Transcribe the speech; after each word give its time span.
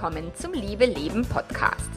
willkommen 0.00 0.32
zum 0.36 0.52
Liebe 0.52 0.84
Leben 0.84 1.26
Podcast. 1.26 1.90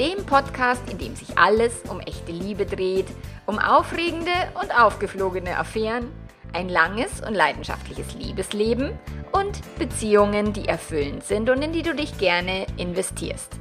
Dem 0.00 0.26
Podcast, 0.26 0.82
in 0.90 0.98
dem 0.98 1.14
sich 1.14 1.38
alles 1.38 1.82
um 1.88 2.00
echte 2.00 2.32
Liebe 2.32 2.66
dreht, 2.66 3.06
um 3.46 3.60
aufregende 3.60 4.32
und 4.60 4.76
aufgeflogene 4.76 5.56
Affären, 5.56 6.10
ein 6.52 6.68
langes 6.68 7.20
und 7.20 7.32
leidenschaftliches 7.32 8.14
Liebesleben 8.14 8.98
und 9.30 9.60
Beziehungen, 9.78 10.52
die 10.52 10.66
erfüllend 10.66 11.22
sind 11.22 11.48
und 11.48 11.62
in 11.62 11.72
die 11.72 11.82
du 11.82 11.94
dich 11.94 12.18
gerne 12.18 12.66
investierst. 12.76 13.52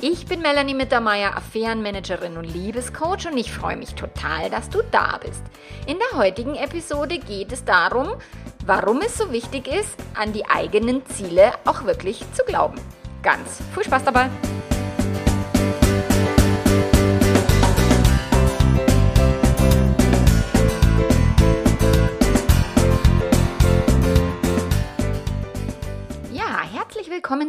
Ich 0.00 0.26
bin 0.26 0.40
Melanie 0.40 0.74
Mittermeier, 0.74 1.36
Affärenmanagerin 1.36 2.36
und 2.38 2.52
Liebescoach 2.52 3.28
und 3.30 3.38
ich 3.38 3.52
freue 3.52 3.76
mich 3.76 3.94
total, 3.94 4.50
dass 4.50 4.70
du 4.70 4.82
da 4.90 5.20
bist. 5.24 5.44
In 5.86 5.98
der 6.10 6.18
heutigen 6.18 6.56
Episode 6.56 7.20
geht 7.20 7.52
es 7.52 7.64
darum, 7.64 8.08
warum 8.66 9.02
es 9.02 9.16
so 9.16 9.30
wichtig 9.30 9.68
ist, 9.68 9.94
an 10.14 10.32
die 10.32 10.46
eigenen 10.46 11.06
Ziele 11.06 11.52
auch 11.64 11.84
wirklich 11.84 12.24
zu 12.32 12.42
glauben. 12.44 12.80
Ganz 13.26 13.58
viel 13.74 13.82
Spaß 13.82 14.04
dabei! 14.04 14.30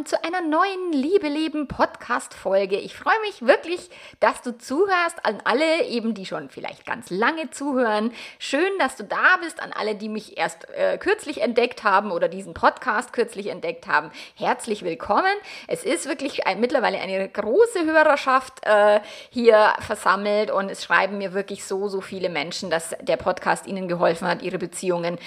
Zu 0.08 0.24
einer 0.24 0.40
neuen 0.40 0.90
Liebe 0.90 1.28
Leben 1.28 1.68
Podcast 1.68 2.32
Folge. 2.32 2.76
Ich 2.76 2.96
freue 2.96 3.20
mich 3.26 3.42
wirklich, 3.42 3.90
dass 4.20 4.40
du 4.40 4.56
zuhörst. 4.56 5.22
An 5.22 5.42
alle 5.44 5.84
eben, 5.84 6.14
die 6.14 6.24
schon 6.24 6.48
vielleicht 6.48 6.86
ganz 6.86 7.10
lange 7.10 7.50
zuhören. 7.50 8.12
Schön, 8.38 8.70
dass 8.78 8.96
du 8.96 9.04
da 9.04 9.36
bist. 9.42 9.60
An 9.60 9.70
alle, 9.74 9.96
die 9.96 10.08
mich 10.08 10.38
erst 10.38 10.66
äh, 10.70 10.96
kürzlich 10.96 11.42
entdeckt 11.42 11.84
haben 11.84 12.10
oder 12.10 12.28
diesen 12.28 12.54
Podcast 12.54 13.12
kürzlich 13.12 13.48
entdeckt 13.48 13.86
haben. 13.86 14.10
Herzlich 14.34 14.82
willkommen. 14.82 15.34
Es 15.66 15.84
ist 15.84 16.08
wirklich 16.08 16.46
ein, 16.46 16.58
mittlerweile 16.58 16.98
eine 17.00 17.28
große 17.28 17.84
Hörerschaft 17.84 18.64
äh, 18.64 19.00
hier 19.28 19.74
versammelt 19.80 20.50
und 20.50 20.70
es 20.70 20.84
schreiben 20.84 21.18
mir 21.18 21.34
wirklich 21.34 21.66
so, 21.66 21.88
so 21.88 22.00
viele 22.00 22.30
Menschen, 22.30 22.70
dass 22.70 22.96
der 23.02 23.18
Podcast 23.18 23.66
ihnen 23.66 23.88
geholfen 23.88 24.26
hat, 24.26 24.40
ihre 24.40 24.56
Beziehungen 24.56 25.18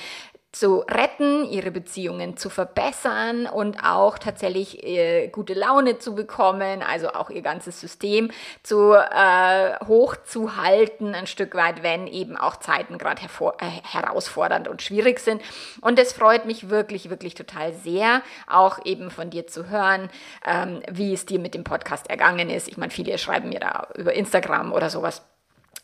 zu 0.51 0.79
retten, 0.79 1.45
ihre 1.45 1.71
Beziehungen 1.71 2.35
zu 2.35 2.49
verbessern 2.49 3.45
und 3.45 3.83
auch 3.85 4.17
tatsächlich 4.17 4.83
äh, 4.85 5.29
gute 5.29 5.53
Laune 5.53 5.97
zu 5.97 6.13
bekommen, 6.13 6.83
also 6.83 7.13
auch 7.13 7.29
ihr 7.29 7.41
ganzes 7.41 7.79
System 7.79 8.31
zu 8.61 8.93
äh, 8.93 9.85
hochzuhalten, 9.85 11.15
ein 11.15 11.27
Stück 11.27 11.55
weit, 11.55 11.83
wenn 11.83 12.05
eben 12.05 12.35
auch 12.35 12.57
Zeiten 12.57 12.97
gerade 12.97 13.21
äh, 13.21 13.65
herausfordernd 13.83 14.67
und 14.67 14.81
schwierig 14.81 15.19
sind. 15.19 15.41
Und 15.79 15.97
es 15.97 16.11
freut 16.11 16.45
mich 16.45 16.69
wirklich, 16.69 17.09
wirklich 17.09 17.33
total 17.33 17.73
sehr, 17.73 18.21
auch 18.45 18.83
eben 18.83 19.09
von 19.09 19.29
dir 19.29 19.47
zu 19.47 19.69
hören, 19.69 20.09
ähm, 20.45 20.81
wie 20.91 21.13
es 21.13 21.25
dir 21.25 21.39
mit 21.39 21.53
dem 21.53 21.63
Podcast 21.63 22.09
ergangen 22.09 22.49
ist. 22.49 22.67
Ich 22.67 22.77
meine, 22.77 22.91
viele 22.91 23.17
schreiben 23.17 23.49
mir 23.49 23.61
da 23.61 23.87
über 23.95 24.13
Instagram 24.13 24.73
oder 24.73 24.89
sowas 24.89 25.21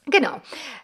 Genau. 0.10 0.40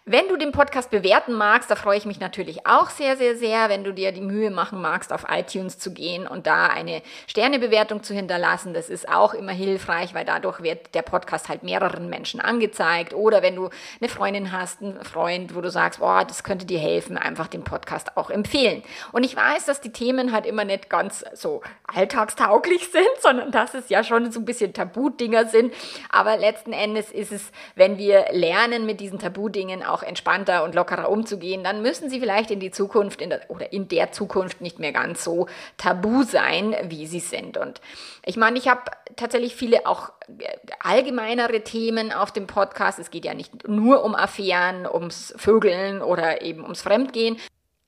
Wenn 0.06 0.28
du 0.28 0.36
den 0.36 0.52
Podcast 0.52 0.92
bewerten 0.92 1.32
magst, 1.32 1.72
da 1.72 1.76
freue 1.76 1.98
ich 1.98 2.06
mich 2.06 2.20
natürlich 2.20 2.68
auch 2.68 2.90
sehr, 2.90 3.16
sehr, 3.16 3.38
sehr, 3.38 3.70
wenn 3.70 3.86
du 3.86 3.94
dir 3.94 4.12
die 4.12 4.20
Mühe 4.20 4.52
machen 4.52 4.82
magst, 4.82 5.14
auf 5.14 5.28
iTunes 5.30 5.80
zu 5.80 5.94
gehen 5.94 6.28
und 6.28 6.46
da 6.46 6.68
eine 6.68 7.02
Sternebewertung 7.28 8.04
zu 8.04 8.14
hinterlassen. 8.14 8.74
Das 8.74 8.90
ist 8.90 9.08
auch 9.08 9.34
immer 9.34 9.54
hilfreich, 9.54 10.14
weil 10.14 10.26
dadurch 10.26 10.62
wird 10.62 10.94
der 10.94 11.04
Podcast 11.04 11.48
halt 11.48 11.64
mehreren 11.64 12.10
Menschen 12.10 12.42
angezeigt. 12.42 13.14
Oder 13.14 13.42
wenn 13.42 13.56
du 13.56 13.70
eine 14.02 14.10
Freundin 14.10 14.52
hast, 14.52 14.82
einen 14.82 15.02
Freund, 15.06 15.56
wo 15.56 15.62
du 15.62 15.72
sagst, 15.72 16.02
boah, 16.02 16.26
das 16.26 16.44
könnte 16.44 16.66
dir 16.66 16.80
helfen, 16.80 17.18
einfach 17.18 17.48
den 17.48 17.64
Podcast 17.64 18.18
auch 18.18 18.30
empfehlen. 18.30 18.84
Und 19.14 19.24
ich 19.24 19.38
weiß, 19.38 19.66
dass 19.68 19.80
die 19.80 19.94
Themen 19.94 20.34
halt 20.34 20.46
immer 20.46 20.66
nicht 20.66 20.90
ganz 20.90 21.24
so 21.34 21.62
alltagstauglich 21.88 22.88
sind, 22.92 23.08
sondern 23.22 23.52
dass 23.52 23.74
es 23.74 23.88
ja 23.88 24.04
schon 24.04 24.34
so 24.34 24.42
ein 24.42 24.46
bisschen 24.46 24.74
Tabu-Dinger 24.74 25.46
sind. 25.46 25.74
Aber 26.10 26.36
letzten 26.36 26.74
Endes 26.74 27.10
ist 27.10 27.32
es, 27.32 27.54
wenn 27.76 27.98
wir 27.98 28.26
lernen, 28.32 28.86
mit 28.86 29.00
diesen 29.00 29.13
diesen 29.14 29.20
Tabudingen 29.20 29.84
auch 29.84 30.04
entspannter 30.04 30.64
und 30.64 30.76
lockerer 30.76 31.10
umzugehen, 31.10 31.64
dann 31.64 31.82
müssen 31.82 32.10
sie 32.10 32.20
vielleicht 32.20 32.52
in 32.52 32.60
die 32.60 32.72
Zukunft 32.72 33.22
in 33.22 33.30
der, 33.30 33.42
oder 33.50 33.72
in 33.72 33.88
der 33.88 34.12
Zukunft 34.12 34.62
nicht 34.62 34.80
mehr 34.80 34.92
ganz 34.92 35.24
so 35.24 35.48
tabu 35.78 36.24
sein, 36.24 36.76
wie 36.86 37.06
sie 37.06 37.20
sind. 37.20 37.58
Und 37.58 37.80
ich 38.26 38.38
meine, 38.38 38.58
ich 38.58 38.68
habe 38.68 38.82
tatsächlich 39.16 39.56
viele 39.56 39.86
auch 39.86 40.12
äh, 40.40 40.48
allgemeinere 40.80 41.62
Themen 41.62 42.12
auf 42.12 42.32
dem 42.32 42.48
Podcast. 42.48 43.00
Es 43.00 43.12
geht 43.12 43.26
ja 43.26 43.34
nicht 43.34 43.68
nur 43.68 44.04
um 44.04 44.16
Affären, 44.16 44.88
ums 44.88 45.34
Vögeln 45.38 46.02
oder 46.02 46.42
eben 46.42 46.64
ums 46.64 46.82
Fremdgehen, 46.82 47.38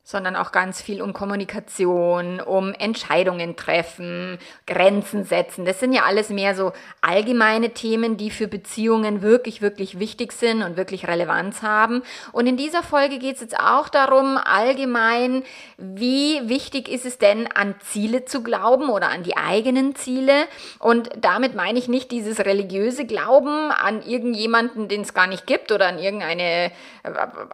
sondern 0.08 0.36
auch 0.36 0.52
ganz 0.52 0.84
viel 0.84 1.02
um 1.02 1.14
Kommunikation, 1.14 2.40
um 2.40 2.74
Entscheidungen 2.74 3.56
treffen, 3.56 4.38
Grenzen 4.68 5.24
setzen. 5.24 5.66
Das 5.66 5.80
sind 5.80 5.94
ja 5.94 6.04
alles 6.04 6.30
mehr 6.30 6.54
so 6.54 6.74
allgemeine 7.02 7.72
Themen, 7.72 8.16
die 8.16 8.30
für 8.30 8.48
Beziehungen 8.48 9.24
wirklich, 9.24 9.64
wirklich 9.64 9.98
wichtig 9.98 10.32
sind 10.32 10.62
und 10.62 10.78
wirklich 10.78 11.08
Relevanz 11.08 11.64
haben. 11.64 12.04
Und 12.32 12.46
in 12.46 12.56
dieser 12.56 12.84
Folge 12.84 13.18
geht 13.18 13.36
es 13.36 13.42
jetzt 13.42 13.60
auch 13.60 13.90
darum, 13.90 14.38
allgemein, 14.38 15.42
wie 15.78 16.48
wichtig 16.48 16.88
ist 16.88 17.08
es 17.08 17.18
denn, 17.18 17.50
an 17.52 17.74
Ziele 17.80 18.26
zu 18.26 18.44
glauben 18.44 18.90
oder 18.90 19.10
an 19.10 19.24
die 19.24 19.36
eigenen 19.36 19.96
Ziele. 19.96 20.46
Und 20.78 21.10
damit 21.18 21.56
meine 21.56 21.80
ich 21.80 21.88
nicht 21.88 22.12
dieses 22.12 22.42
religiöse 22.42 23.06
Glauben 23.06 23.72
an 23.72 24.04
irgendjemanden, 24.04 24.88
den 24.88 25.02
es 25.02 25.16
gar 25.16 25.26
nicht 25.26 25.48
gibt 25.48 25.72
oder 25.72 25.88
an 25.88 25.98
irgendeine, 25.98 26.72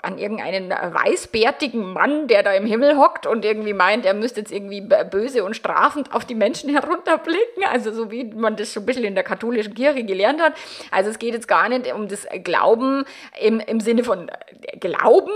an 0.02 0.18
irgendeinen 0.18 0.70
weißbärtigen 0.70 1.94
Mann, 1.94 2.28
der 2.28 2.41
der 2.42 2.52
da 2.52 2.58
im 2.58 2.66
Himmel 2.66 2.98
hockt 2.98 3.28
und 3.28 3.46
irgendwie 3.46 3.74
meint, 3.74 4.06
er 4.06 4.14
müsste 4.14 4.40
jetzt 4.40 4.52
irgendwie 4.52 4.82
böse 4.82 5.44
und 5.44 5.56
strafend 5.56 6.14
auf 6.14 6.26
die 6.26 6.36
Menschen 6.36 6.70
herunterblicken, 6.76 7.64
also 7.70 7.92
so 7.92 8.12
wie 8.12 8.24
man 8.24 8.56
das 8.56 8.74
schon 8.74 8.84
ein 8.84 8.86
bisschen 8.86 9.04
in 9.04 9.16
der 9.16 9.24
katholischen 9.24 9.76
Kirche 9.76 10.04
gelernt 10.04 10.42
hat. 10.42 10.54
Also 10.90 11.10
es 11.10 11.20
geht 11.20 11.34
jetzt 11.34 11.48
gar 11.48 11.70
nicht 11.70 11.94
um 11.94 12.08
das 12.08 12.28
Glauben 12.44 13.06
im, 13.40 13.60
im 13.60 13.80
Sinne 13.80 14.04
von 14.04 14.32
Glauben, 14.80 15.32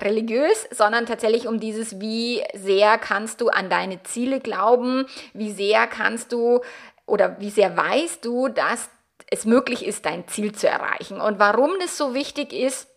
religiös, 0.00 0.66
sondern 0.70 1.04
tatsächlich 1.04 1.46
um 1.46 1.60
dieses, 1.60 2.00
wie 2.00 2.42
sehr 2.54 2.96
kannst 2.96 3.42
du 3.42 3.48
an 3.48 3.68
deine 3.68 4.02
Ziele 4.02 4.40
glauben, 4.40 5.04
wie 5.34 5.52
sehr 5.52 5.86
kannst 5.86 6.32
du 6.32 6.62
oder 7.04 7.36
wie 7.40 7.50
sehr 7.50 7.76
weißt 7.76 8.24
du, 8.24 8.48
dass 8.48 8.88
es 9.30 9.44
möglich 9.44 9.84
ist, 9.86 10.06
dein 10.06 10.26
Ziel 10.28 10.52
zu 10.52 10.66
erreichen. 10.66 11.20
Und 11.20 11.38
warum 11.38 11.72
das 11.78 11.98
so 11.98 12.14
wichtig 12.14 12.54
ist, 12.54 12.88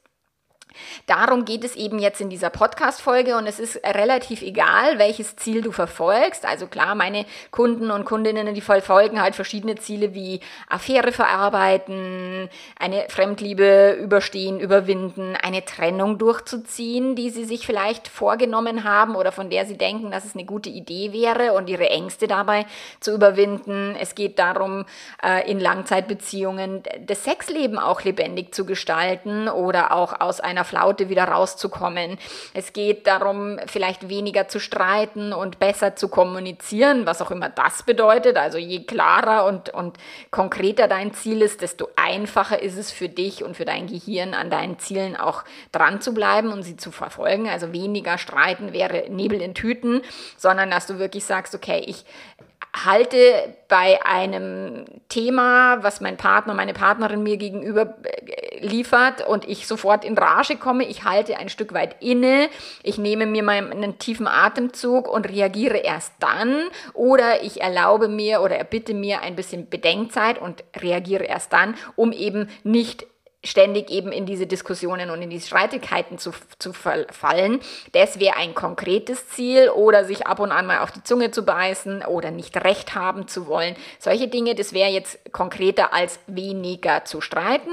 Darum 1.08 1.46
geht 1.46 1.64
es 1.64 1.76
eben 1.76 2.00
jetzt 2.00 2.22
in 2.22 2.30
dieser 2.30 2.50
Podcast-Folge 2.50 3.38
und 3.38 3.48
es 3.48 3.60
ist 3.60 3.78
relativ 3.86 4.42
egal, 4.42 5.00
welches 5.00 5.36
Ziel 5.36 5.62
du 5.62 5.72
verfolgst. 5.72 6.46
Also 6.46 6.68
klar, 6.68 6.96
meine 6.96 7.26
Kunden 7.52 7.92
und 7.92 8.06
Kundinnen, 8.06 8.54
die 8.54 8.62
verfolgen 8.62 9.22
halt 9.22 9.36
verschiedene 9.36 9.76
Ziele 9.76 10.14
wie 10.14 10.40
Affäre 10.70 11.12
verarbeiten, 11.12 12.50
eine 12.80 13.06
Fremdliebe 13.10 13.98
überstehen, 14.02 14.60
überwinden, 14.60 15.36
eine 15.42 15.64
Trennung 15.64 16.18
durchzuziehen, 16.18 17.16
die 17.16 17.30
sie 17.30 17.46
sich 17.46 17.66
vielleicht 17.66 18.08
vorgenommen 18.08 18.84
haben 18.84 19.16
oder 19.16 19.32
von 19.32 19.50
der 19.50 19.66
sie 19.66 19.78
denken, 19.78 20.12
dass 20.12 20.26
es 20.26 20.36
eine 20.36 20.46
gute 20.46 20.70
Idee 20.70 21.14
wäre 21.14 21.54
und 21.54 21.70
ihre 21.70 21.90
Ängste 21.90 22.28
dabei 22.28 22.66
zu 23.00 23.14
überwinden. 23.14 23.96
Es 24.00 24.16
geht 24.16 24.40
darum, 24.40 24.86
äh, 25.24 25.50
in 25.50 25.60
Langzeitbeziehungen 25.60 26.84
das 27.06 27.24
Sexleben 27.24 27.80
auch 27.80 28.04
lebendig 28.04 28.54
zu 28.54 28.66
gestalten 28.66 29.48
oder 29.48 29.94
auch 29.94 30.20
aus 30.20 30.40
einer 30.40 30.65
Flaute 30.66 31.08
wieder 31.08 31.24
rauszukommen. 31.26 32.18
Es 32.54 32.74
geht 32.74 33.08
darum, 33.08 33.58
vielleicht 33.68 34.10
weniger 34.10 34.50
zu 34.50 34.60
streiten 34.60 35.32
und 35.32 35.60
besser 35.60 35.96
zu 35.96 36.10
kommunizieren, 36.10 37.06
was 37.06 37.22
auch 37.22 37.32
immer 37.32 37.50
das 37.50 37.84
bedeutet. 37.84 38.38
Also 38.38 38.58
je 38.58 38.84
klarer 38.84 39.46
und, 39.46 39.70
und 39.70 39.98
konkreter 40.32 40.88
dein 40.88 41.14
Ziel 41.14 41.42
ist, 41.42 41.62
desto 41.62 41.88
einfacher 41.96 42.62
ist 42.62 42.78
es 42.78 42.92
für 42.92 43.08
dich 43.08 43.44
und 43.44 43.56
für 43.56 43.66
dein 43.66 43.88
Gehirn 43.88 44.34
an 44.34 44.50
deinen 44.50 44.80
Zielen 44.80 45.16
auch 45.16 45.44
dran 45.72 46.02
zu 46.02 46.14
bleiben 46.14 46.52
und 46.52 46.64
sie 46.64 46.76
zu 46.76 46.92
verfolgen. 46.92 47.48
Also 47.48 47.72
weniger 47.72 48.18
streiten 48.18 48.74
wäre 48.74 49.06
Nebel 49.10 49.42
in 49.42 49.54
Tüten, 49.54 50.02
sondern 50.38 50.72
dass 50.72 50.88
du 50.88 51.00
wirklich 51.00 51.24
sagst, 51.24 51.56
okay, 51.56 51.84
ich 51.86 52.06
halte 52.86 53.56
bei 53.68 54.00
einem 54.06 54.86
Thema, 55.10 55.82
was 55.84 56.02
mein 56.02 56.18
Partner, 56.18 56.54
meine 56.54 56.74
Partnerin 56.74 57.24
mir 57.24 57.38
gegenüber 57.38 57.96
äh, 58.04 58.66
liefert 58.66 59.26
und 59.26 59.48
ich 59.48 59.68
sofort 59.68 60.04
in 60.04 60.18
Rage 60.18 60.58
komme, 60.58 60.86
ich 60.86 61.04
halte 61.04 61.38
ein 61.38 61.50
Stück 61.50 61.74
weit 61.74 62.02
inne, 62.02 62.50
ich 62.84 62.98
nehme 62.98 63.26
mir 63.26 63.44
mal 63.44 63.72
einen 63.72 63.98
tiefen 63.98 64.28
Atemzug 64.28 65.08
und 65.08 65.30
reagiere 65.30 65.78
erst 65.78 66.14
dann 66.20 66.64
oder 66.94 67.44
ich 67.44 67.62
erlaube 67.62 68.08
mir 68.08 68.42
oder 68.42 68.58
erbitte 68.58 68.94
mir 68.94 69.22
ein 69.22 69.36
bisschen 69.36 69.70
Bedenkzeit 69.70 70.40
und 70.40 70.64
reagiere 70.76 71.24
erst 71.24 71.54
dann, 71.54 71.76
um 71.96 72.12
eben 72.12 72.50
nicht 72.64 73.08
ständig 73.46 73.90
eben 73.90 74.12
in 74.12 74.26
diese 74.26 74.48
Diskussionen 74.48 75.10
und 75.10 75.22
in 75.22 75.30
diese 75.30 75.48
Streitigkeiten 75.48 76.18
zu, 76.18 76.32
zu 76.60 76.74
fallen. 76.74 77.60
Das 77.94 78.20
wäre 78.20 78.38
ein 78.38 78.56
konkretes 78.56 79.30
Ziel 79.30 79.70
oder 79.70 80.04
sich 80.04 80.28
ab 80.28 80.40
und 80.40 80.52
an 80.52 80.66
mal 80.66 80.80
auf 80.80 80.92
die 80.92 81.04
Zunge 81.04 81.32
zu 81.32 81.44
beißen 81.44 82.04
oder 82.04 82.32
nicht 82.32 82.58
recht 82.64 82.96
haben 82.96 83.28
zu 83.28 83.48
wollen. 83.48 83.76
Solche 84.00 84.28
Dinge, 84.28 84.56
das 84.56 84.74
wäre 84.74 84.90
jetzt 84.90 85.20
konkreter 85.32 85.94
als 85.94 86.20
weniger 86.28 87.06
zu 87.06 87.22
streiten. 87.22 87.72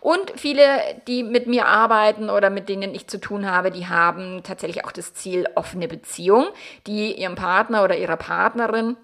Und 0.00 0.32
viele, 0.36 0.62
die 1.06 1.22
mit 1.22 1.46
mir 1.46 1.66
arbeiten 1.66 2.30
oder 2.30 2.50
mit 2.50 2.68
denen 2.68 2.94
ich 2.94 3.08
zu 3.08 3.18
tun 3.18 3.50
habe, 3.50 3.70
die 3.70 3.88
haben 3.88 4.42
tatsächlich 4.42 4.84
auch 4.84 4.92
das 4.92 5.14
Ziel 5.14 5.46
offene 5.54 5.88
Beziehung, 5.88 6.46
die 6.86 7.12
ihrem 7.14 7.34
Partner 7.34 7.84
oder 7.84 7.96
ihrer 7.96 8.16
Partnerin 8.16 8.96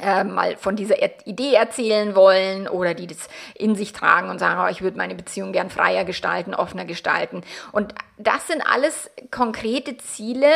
äh, 0.00 0.24
mal 0.24 0.56
von 0.56 0.76
dieser 0.76 0.96
Idee 1.26 1.54
erzählen 1.54 2.14
wollen 2.14 2.68
oder 2.68 2.94
die 2.94 3.06
das 3.06 3.28
in 3.54 3.74
sich 3.74 3.92
tragen 3.92 4.28
und 4.28 4.38
sagen, 4.38 4.60
oh, 4.62 4.70
ich 4.70 4.82
würde 4.82 4.98
meine 4.98 5.14
Beziehung 5.14 5.52
gern 5.52 5.70
freier 5.70 6.04
gestalten, 6.04 6.54
offener 6.54 6.84
gestalten. 6.84 7.42
Und 7.72 7.94
das 8.18 8.46
sind 8.46 8.62
alles 8.62 9.10
konkrete 9.30 9.96
Ziele, 9.96 10.50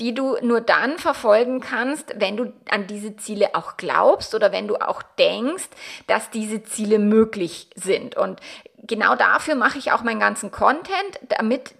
die 0.00 0.14
du 0.14 0.36
nur 0.42 0.60
dann 0.60 0.98
verfolgen 0.98 1.60
kannst, 1.60 2.14
wenn 2.16 2.36
du 2.36 2.52
an 2.68 2.86
diese 2.86 3.16
Ziele 3.16 3.54
auch 3.54 3.76
glaubst 3.76 4.34
oder 4.34 4.52
wenn 4.52 4.68
du 4.68 4.76
auch 4.76 5.02
denkst, 5.18 5.68
dass 6.06 6.30
diese 6.30 6.62
Ziele 6.64 6.98
möglich 6.98 7.70
sind. 7.76 8.16
Und 8.16 8.40
genau 8.82 9.14
dafür 9.14 9.54
mache 9.54 9.78
ich 9.78 9.92
auch 9.92 10.02
meinen 10.02 10.20
ganzen 10.20 10.50
Content, 10.50 11.20
damit 11.28 11.74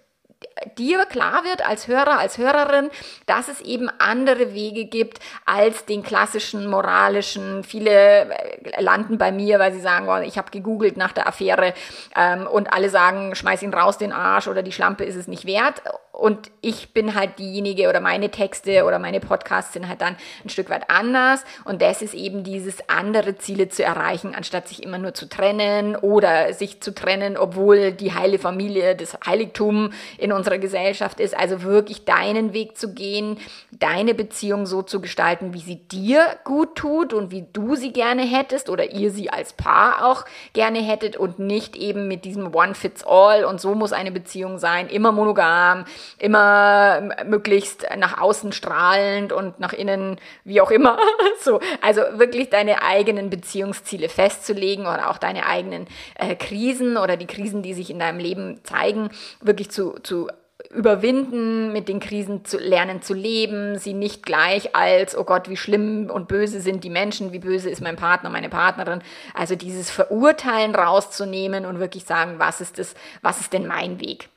dir 0.77 1.05
klar 1.05 1.43
wird 1.43 1.67
als 1.67 1.87
Hörer, 1.87 2.19
als 2.19 2.37
Hörerin, 2.37 2.89
dass 3.25 3.47
es 3.47 3.61
eben 3.61 3.89
andere 3.99 4.53
Wege 4.53 4.85
gibt 4.85 5.19
als 5.45 5.85
den 5.85 6.03
klassischen 6.03 6.69
moralischen. 6.69 7.63
Viele 7.63 7.91
äh, 7.91 8.81
landen 8.81 9.17
bei 9.17 9.31
mir, 9.31 9.59
weil 9.59 9.73
sie 9.73 9.81
sagen, 9.81 10.07
oh, 10.09 10.17
ich 10.17 10.37
habe 10.37 10.51
gegoogelt 10.51 10.97
nach 10.97 11.11
der 11.11 11.27
Affäre 11.27 11.73
ähm, 12.15 12.47
und 12.47 12.73
alle 12.73 12.89
sagen, 12.89 13.35
schmeiß 13.35 13.61
ihn 13.63 13.73
raus 13.73 13.97
den 13.97 14.11
Arsch 14.11 14.47
oder 14.47 14.63
die 14.63 14.71
Schlampe 14.71 15.03
ist 15.03 15.15
es 15.15 15.27
nicht 15.27 15.45
wert. 15.45 15.81
Und 16.11 16.51
ich 16.59 16.93
bin 16.93 17.15
halt 17.15 17.39
diejenige 17.39 17.87
oder 17.87 18.01
meine 18.01 18.29
Texte 18.29 18.83
oder 18.83 18.99
meine 18.99 19.21
Podcasts 19.21 19.71
sind 19.71 19.87
halt 19.87 20.01
dann 20.01 20.17
ein 20.43 20.49
Stück 20.49 20.69
weit 20.69 20.89
anders. 20.89 21.43
Und 21.63 21.81
das 21.81 22.01
ist 22.01 22.13
eben 22.13 22.43
dieses 22.43 22.89
andere 22.89 23.37
Ziele 23.37 23.69
zu 23.69 23.83
erreichen, 23.83 24.35
anstatt 24.35 24.67
sich 24.67 24.83
immer 24.83 24.97
nur 24.97 25.13
zu 25.13 25.29
trennen 25.29 25.95
oder 25.95 26.53
sich 26.53 26.81
zu 26.81 26.93
trennen, 26.93 27.37
obwohl 27.37 27.93
die 27.93 28.13
heile 28.13 28.39
Familie, 28.39 28.95
das 28.95 29.17
Heiligtum 29.25 29.93
in 30.17 30.33
unserer 30.33 30.57
Gesellschaft 30.57 31.21
ist. 31.21 31.35
Also 31.35 31.63
wirklich 31.63 32.03
deinen 32.03 32.51
Weg 32.51 32.77
zu 32.77 32.93
gehen, 32.93 33.37
deine 33.71 34.13
Beziehung 34.13 34.65
so 34.65 34.81
zu 34.81 34.99
gestalten, 34.99 35.53
wie 35.53 35.61
sie 35.61 35.77
dir 35.77 36.25
gut 36.43 36.75
tut 36.75 37.13
und 37.13 37.31
wie 37.31 37.45
du 37.53 37.75
sie 37.75 37.93
gerne 37.93 38.23
hättest 38.23 38.69
oder 38.69 38.91
ihr 38.91 39.11
sie 39.11 39.29
als 39.29 39.53
Paar 39.53 40.05
auch 40.05 40.25
gerne 40.51 40.79
hättet 40.79 41.15
und 41.15 41.39
nicht 41.39 41.77
eben 41.77 42.09
mit 42.09 42.25
diesem 42.25 42.53
One 42.53 42.75
Fits 42.75 43.05
All 43.05 43.45
und 43.45 43.61
so 43.61 43.75
muss 43.75 43.93
eine 43.93 44.11
Beziehung 44.11 44.59
sein, 44.59 44.89
immer 44.89 45.13
monogam 45.13 45.85
immer 46.17 47.01
möglichst 47.25 47.85
nach 47.97 48.19
außen 48.19 48.51
strahlend 48.51 49.33
und 49.33 49.59
nach 49.59 49.73
innen 49.73 50.19
wie 50.43 50.61
auch 50.61 50.71
immer. 50.71 50.97
so, 51.41 51.59
also 51.81 52.01
wirklich 52.13 52.49
deine 52.49 52.83
eigenen 52.83 53.29
Beziehungsziele 53.29 54.09
festzulegen 54.09 54.85
oder 54.85 55.09
auch 55.09 55.17
deine 55.17 55.45
eigenen 55.45 55.87
äh, 56.15 56.35
Krisen 56.35 56.97
oder 56.97 57.17
die 57.17 57.27
Krisen, 57.27 57.61
die 57.61 57.73
sich 57.73 57.89
in 57.89 57.99
deinem 57.99 58.19
Leben 58.19 58.59
zeigen, 58.63 59.09
wirklich 59.41 59.71
zu, 59.71 59.95
zu 60.03 60.27
überwinden, 60.69 61.73
mit 61.73 61.87
den 61.87 61.99
Krisen 61.99 62.45
zu 62.45 62.57
lernen 62.57 63.01
zu 63.01 63.13
leben, 63.13 63.77
sie 63.77 63.93
nicht 63.93 64.25
gleich 64.25 64.75
als, 64.75 65.17
oh 65.17 65.23
Gott, 65.23 65.49
wie 65.49 65.57
schlimm 65.57 66.09
und 66.09 66.27
böse 66.27 66.61
sind 66.61 66.83
die 66.83 66.89
Menschen, 66.89 67.33
wie 67.33 67.39
böse 67.39 67.69
ist 67.69 67.81
mein 67.81 67.95
Partner, 67.95 68.29
meine 68.29 68.49
Partnerin. 68.49 69.01
Also 69.33 69.55
dieses 69.55 69.89
Verurteilen 69.89 70.75
rauszunehmen 70.75 71.65
und 71.65 71.79
wirklich 71.79 72.05
sagen, 72.05 72.35
was 72.37 72.61
ist 72.61 72.79
das, 72.79 72.95
was 73.21 73.39
ist 73.39 73.53
denn 73.53 73.67
mein 73.67 73.99
Weg? 73.99 74.29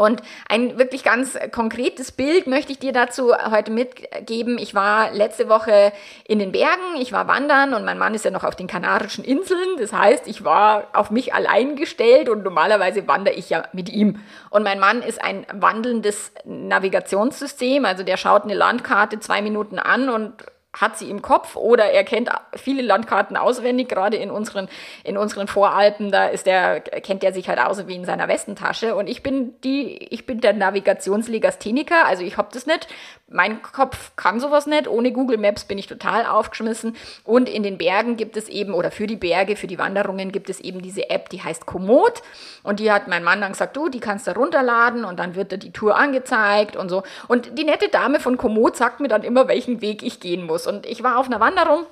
Und 0.00 0.22
ein 0.48 0.78
wirklich 0.78 1.04
ganz 1.04 1.38
konkretes 1.52 2.10
Bild 2.10 2.46
möchte 2.46 2.72
ich 2.72 2.78
dir 2.78 2.92
dazu 2.92 3.34
heute 3.34 3.70
mitgeben. 3.70 4.56
Ich 4.56 4.74
war 4.74 5.10
letzte 5.10 5.50
Woche 5.50 5.92
in 6.26 6.38
den 6.38 6.52
Bergen, 6.52 6.96
ich 6.98 7.12
war 7.12 7.28
wandern 7.28 7.74
und 7.74 7.84
mein 7.84 7.98
Mann 7.98 8.14
ist 8.14 8.24
ja 8.24 8.30
noch 8.30 8.44
auf 8.44 8.56
den 8.56 8.66
Kanarischen 8.66 9.24
Inseln. 9.24 9.76
Das 9.78 9.92
heißt, 9.92 10.26
ich 10.26 10.42
war 10.42 10.86
auf 10.94 11.10
mich 11.10 11.34
allein 11.34 11.76
gestellt 11.76 12.30
und 12.30 12.44
normalerweise 12.44 13.06
wandere 13.08 13.34
ich 13.34 13.50
ja 13.50 13.64
mit 13.74 13.90
ihm. 13.90 14.18
Und 14.48 14.62
mein 14.62 14.80
Mann 14.80 15.02
ist 15.02 15.22
ein 15.22 15.46
wandelndes 15.52 16.32
Navigationssystem, 16.46 17.84
also 17.84 18.02
der 18.02 18.16
schaut 18.16 18.44
eine 18.44 18.54
Landkarte 18.54 19.20
zwei 19.20 19.42
Minuten 19.42 19.78
an 19.78 20.08
und 20.08 20.32
hat 20.72 20.96
sie 20.98 21.10
im 21.10 21.20
Kopf 21.20 21.56
oder 21.56 21.86
er 21.86 22.04
kennt 22.04 22.30
viele 22.54 22.82
Landkarten 22.82 23.36
auswendig, 23.36 23.88
gerade 23.88 24.16
in 24.16 24.30
unseren, 24.30 24.68
in 25.02 25.16
unseren 25.16 25.48
Voralpen, 25.48 26.12
da 26.12 26.26
ist 26.26 26.46
der, 26.46 26.80
kennt 26.80 27.24
er 27.24 27.32
sich 27.32 27.48
halt 27.48 27.58
aus 27.58 27.86
wie 27.88 27.96
in 27.96 28.04
seiner 28.04 28.28
Westentasche. 28.28 28.94
Und 28.94 29.08
ich 29.08 29.22
bin 29.22 29.54
die, 29.64 29.96
ich 30.10 30.26
bin 30.26 30.40
der 30.40 30.52
Navigationslegastheniker, 30.52 32.06
also 32.06 32.22
ich 32.22 32.36
hab 32.36 32.52
das 32.52 32.66
nicht. 32.66 32.86
Mein 33.32 33.62
Kopf 33.62 34.12
kann 34.16 34.40
sowas 34.40 34.66
nicht. 34.66 34.88
Ohne 34.88 35.12
Google 35.12 35.38
Maps 35.38 35.64
bin 35.64 35.78
ich 35.78 35.86
total 35.86 36.26
aufgeschmissen. 36.26 36.96
Und 37.22 37.48
in 37.48 37.62
den 37.62 37.78
Bergen 37.78 38.16
gibt 38.16 38.36
es 38.36 38.48
eben, 38.48 38.74
oder 38.74 38.90
für 38.90 39.06
die 39.06 39.16
Berge, 39.16 39.54
für 39.54 39.68
die 39.68 39.78
Wanderungen 39.78 40.32
gibt 40.32 40.50
es 40.50 40.58
eben 40.58 40.82
diese 40.82 41.10
App, 41.10 41.28
die 41.28 41.42
heißt 41.42 41.64
Komoot. 41.64 42.22
Und 42.64 42.80
die 42.80 42.90
hat 42.90 43.06
mein 43.06 43.22
Mann 43.22 43.40
dann 43.40 43.52
gesagt, 43.52 43.76
du, 43.76 43.88
die 43.88 44.00
kannst 44.00 44.26
du 44.26 44.32
runterladen 44.32 45.04
und 45.04 45.20
dann 45.20 45.36
wird 45.36 45.52
dir 45.52 45.58
die 45.58 45.70
Tour 45.70 45.96
angezeigt 45.96 46.74
und 46.74 46.88
so. 46.88 47.04
Und 47.28 47.56
die 47.56 47.64
nette 47.64 47.88
Dame 47.88 48.18
von 48.18 48.36
Komoot 48.36 48.76
sagt 48.76 48.98
mir 48.98 49.08
dann 49.08 49.22
immer, 49.22 49.46
welchen 49.46 49.80
Weg 49.80 50.02
ich 50.02 50.18
gehen 50.18 50.44
muss. 50.44 50.59
Und 50.66 50.86
ich 50.86 51.02
war 51.02 51.18
auf 51.18 51.26
einer 51.26 51.40
Wanderung 51.40 51.86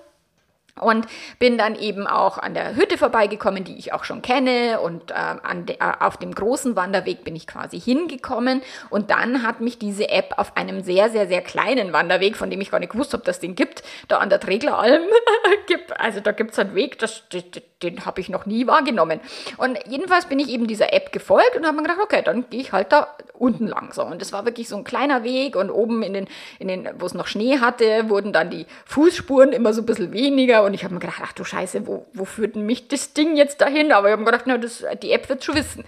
und 0.80 1.06
bin 1.38 1.58
dann 1.58 1.74
eben 1.74 2.06
auch 2.06 2.38
an 2.38 2.54
der 2.54 2.76
Hütte 2.76 2.98
vorbeigekommen, 2.98 3.64
die 3.64 3.76
ich 3.76 3.92
auch 3.92 4.04
schon 4.04 4.22
kenne. 4.22 4.80
Und 4.80 5.10
äh, 5.10 5.64
de, 5.64 5.76
äh, 5.76 5.92
auf 6.00 6.16
dem 6.16 6.34
großen 6.34 6.76
Wanderweg 6.76 7.24
bin 7.24 7.36
ich 7.36 7.46
quasi 7.46 7.80
hingekommen. 7.80 8.62
Und 8.90 9.10
dann 9.10 9.42
hat 9.42 9.60
mich 9.60 9.78
diese 9.78 10.08
App 10.08 10.34
auf 10.36 10.56
einem 10.56 10.82
sehr, 10.82 11.10
sehr, 11.10 11.26
sehr 11.28 11.42
kleinen 11.42 11.92
Wanderweg, 11.92 12.36
von 12.36 12.50
dem 12.50 12.60
ich 12.60 12.70
gar 12.70 12.80
nicht 12.80 12.92
gewusst 12.92 13.12
habe, 13.12 13.24
dass 13.24 13.36
es 13.36 13.40
den 13.40 13.54
gibt, 13.54 13.82
da 14.08 14.18
an 14.18 14.30
der 14.30 14.40
Tregleralm 14.40 15.02
gibt. 15.66 15.98
Also 15.98 16.20
da 16.20 16.32
gibt 16.32 16.52
es 16.52 16.58
einen 16.58 16.74
Weg, 16.74 16.98
das, 16.98 17.22
den, 17.28 17.44
den 17.82 18.06
habe 18.06 18.20
ich 18.20 18.28
noch 18.28 18.46
nie 18.46 18.66
wahrgenommen. 18.66 19.20
Und 19.56 19.78
jedenfalls 19.86 20.26
bin 20.26 20.38
ich 20.38 20.48
eben 20.48 20.66
dieser 20.66 20.92
App 20.92 21.12
gefolgt 21.12 21.56
und 21.56 21.66
habe 21.66 21.76
mir 21.76 21.82
gedacht, 21.82 22.00
okay, 22.02 22.22
dann 22.24 22.48
gehe 22.50 22.60
ich 22.60 22.72
halt 22.72 22.92
da 22.92 23.08
unten 23.34 23.66
lang. 23.66 23.92
So. 23.92 24.02
Und 24.04 24.20
es 24.20 24.32
war 24.32 24.44
wirklich 24.44 24.68
so 24.68 24.76
ein 24.76 24.84
kleiner 24.84 25.22
Weg 25.24 25.56
und 25.56 25.70
oben 25.70 26.02
in 26.02 26.12
den, 26.12 26.28
in 26.58 26.68
den, 26.68 26.88
wo 26.98 27.06
es 27.06 27.14
noch 27.14 27.26
Schnee 27.26 27.58
hatte, 27.58 28.08
wurden 28.08 28.32
dann 28.32 28.50
die 28.50 28.66
Fußspuren 28.86 29.52
immer 29.52 29.72
so 29.72 29.82
ein 29.82 29.86
bisschen 29.86 30.12
weniger 30.12 30.64
und 30.68 30.74
ich 30.74 30.84
habe 30.84 30.94
mir 30.94 31.00
gedacht, 31.00 31.20
ach 31.24 31.32
du 31.32 31.44
Scheiße, 31.44 31.86
wo, 31.86 32.06
wo 32.12 32.24
führt 32.24 32.54
denn 32.54 32.66
mich 32.66 32.88
das 32.88 33.14
Ding 33.14 33.36
jetzt 33.36 33.60
dahin? 33.60 33.90
Aber 33.90 34.08
ich 34.08 34.12
habe 34.12 34.22
mir 34.22 34.30
gedacht, 34.30 34.44
na, 34.46 34.58
das, 34.58 34.84
die 35.02 35.12
App 35.12 35.28
wird 35.28 35.42
schon 35.42 35.56
wissen. 35.56 35.82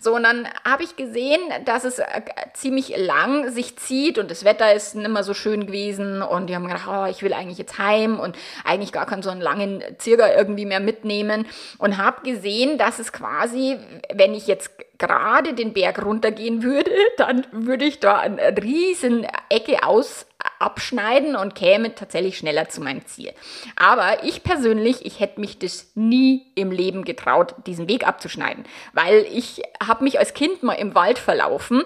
So, 0.00 0.14
und 0.14 0.24
dann 0.24 0.46
habe 0.64 0.84
ich 0.84 0.94
gesehen, 0.96 1.40
dass 1.64 1.84
es 1.84 1.98
äh, 1.98 2.04
ziemlich 2.52 2.94
lang 2.96 3.50
sich 3.50 3.76
zieht 3.76 4.18
und 4.18 4.30
das 4.30 4.44
Wetter 4.44 4.74
ist 4.74 4.94
nicht 4.94 5.08
mehr 5.08 5.22
so 5.22 5.32
schön 5.34 5.66
gewesen 5.66 6.22
und 6.22 6.50
ich 6.50 6.54
habe 6.54 6.66
mir 6.66 6.74
gedacht, 6.74 6.88
oh, 6.88 7.10
ich 7.10 7.22
will 7.22 7.32
eigentlich 7.32 7.58
jetzt 7.58 7.78
heim 7.78 8.20
und 8.20 8.36
eigentlich 8.64 8.92
gar 8.92 9.06
keinen 9.06 9.22
so 9.22 9.30
einen 9.30 9.40
langen 9.40 9.82
Zirger 9.98 10.36
irgendwie 10.36 10.66
mehr 10.66 10.80
mitnehmen 10.80 11.46
und 11.78 11.96
habe 11.96 12.22
gesehen, 12.22 12.78
dass 12.78 12.98
es 12.98 13.12
quasi, 13.12 13.78
wenn 14.12 14.34
ich 14.34 14.46
jetzt 14.46 14.70
gerade 14.98 15.54
den 15.54 15.72
Berg 15.72 16.04
runtergehen 16.04 16.62
würde, 16.62 16.90
dann 17.16 17.46
würde 17.52 17.84
ich 17.84 18.00
da 18.00 18.18
eine 18.18 18.54
riesen 18.62 19.26
Ecke 19.48 19.82
aus 19.82 20.26
abschneiden 20.58 21.36
und 21.36 21.54
käme 21.54 21.94
tatsächlich 21.94 22.38
schneller 22.38 22.68
zu 22.68 22.80
meinem 22.80 23.04
Ziel. 23.06 23.32
Aber 23.76 24.24
ich 24.24 24.42
persönlich, 24.42 25.04
ich 25.04 25.20
hätte 25.20 25.40
mich 25.40 25.58
das 25.58 25.90
nie 25.94 26.46
im 26.54 26.70
Leben 26.70 27.04
getraut, 27.04 27.54
diesen 27.66 27.88
Weg 27.88 28.06
abzuschneiden, 28.06 28.64
weil 28.92 29.26
ich 29.32 29.62
habe 29.86 30.04
mich 30.04 30.18
als 30.18 30.34
Kind 30.34 30.62
mal 30.62 30.74
im 30.74 30.94
Wald 30.94 31.18
verlaufen 31.18 31.84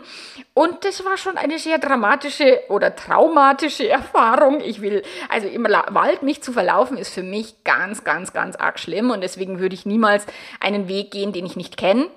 und 0.54 0.84
das 0.84 1.04
war 1.04 1.16
schon 1.16 1.36
eine 1.36 1.58
sehr 1.58 1.78
dramatische 1.78 2.60
oder 2.68 2.94
traumatische 2.94 3.88
Erfahrung. 3.88 4.60
Ich 4.60 4.80
will, 4.80 5.02
also 5.28 5.48
im 5.48 5.64
Wald 5.64 6.22
mich 6.22 6.42
zu 6.42 6.52
verlaufen, 6.52 6.96
ist 6.96 7.12
für 7.12 7.22
mich 7.22 7.64
ganz, 7.64 8.04
ganz, 8.04 8.32
ganz 8.32 8.56
arg 8.56 8.78
schlimm 8.78 9.10
und 9.10 9.22
deswegen 9.22 9.58
würde 9.58 9.74
ich 9.74 9.86
niemals 9.86 10.26
einen 10.60 10.88
Weg 10.88 11.10
gehen, 11.10 11.32
den 11.32 11.46
ich 11.46 11.56
nicht 11.56 11.76
kenne 11.76 12.08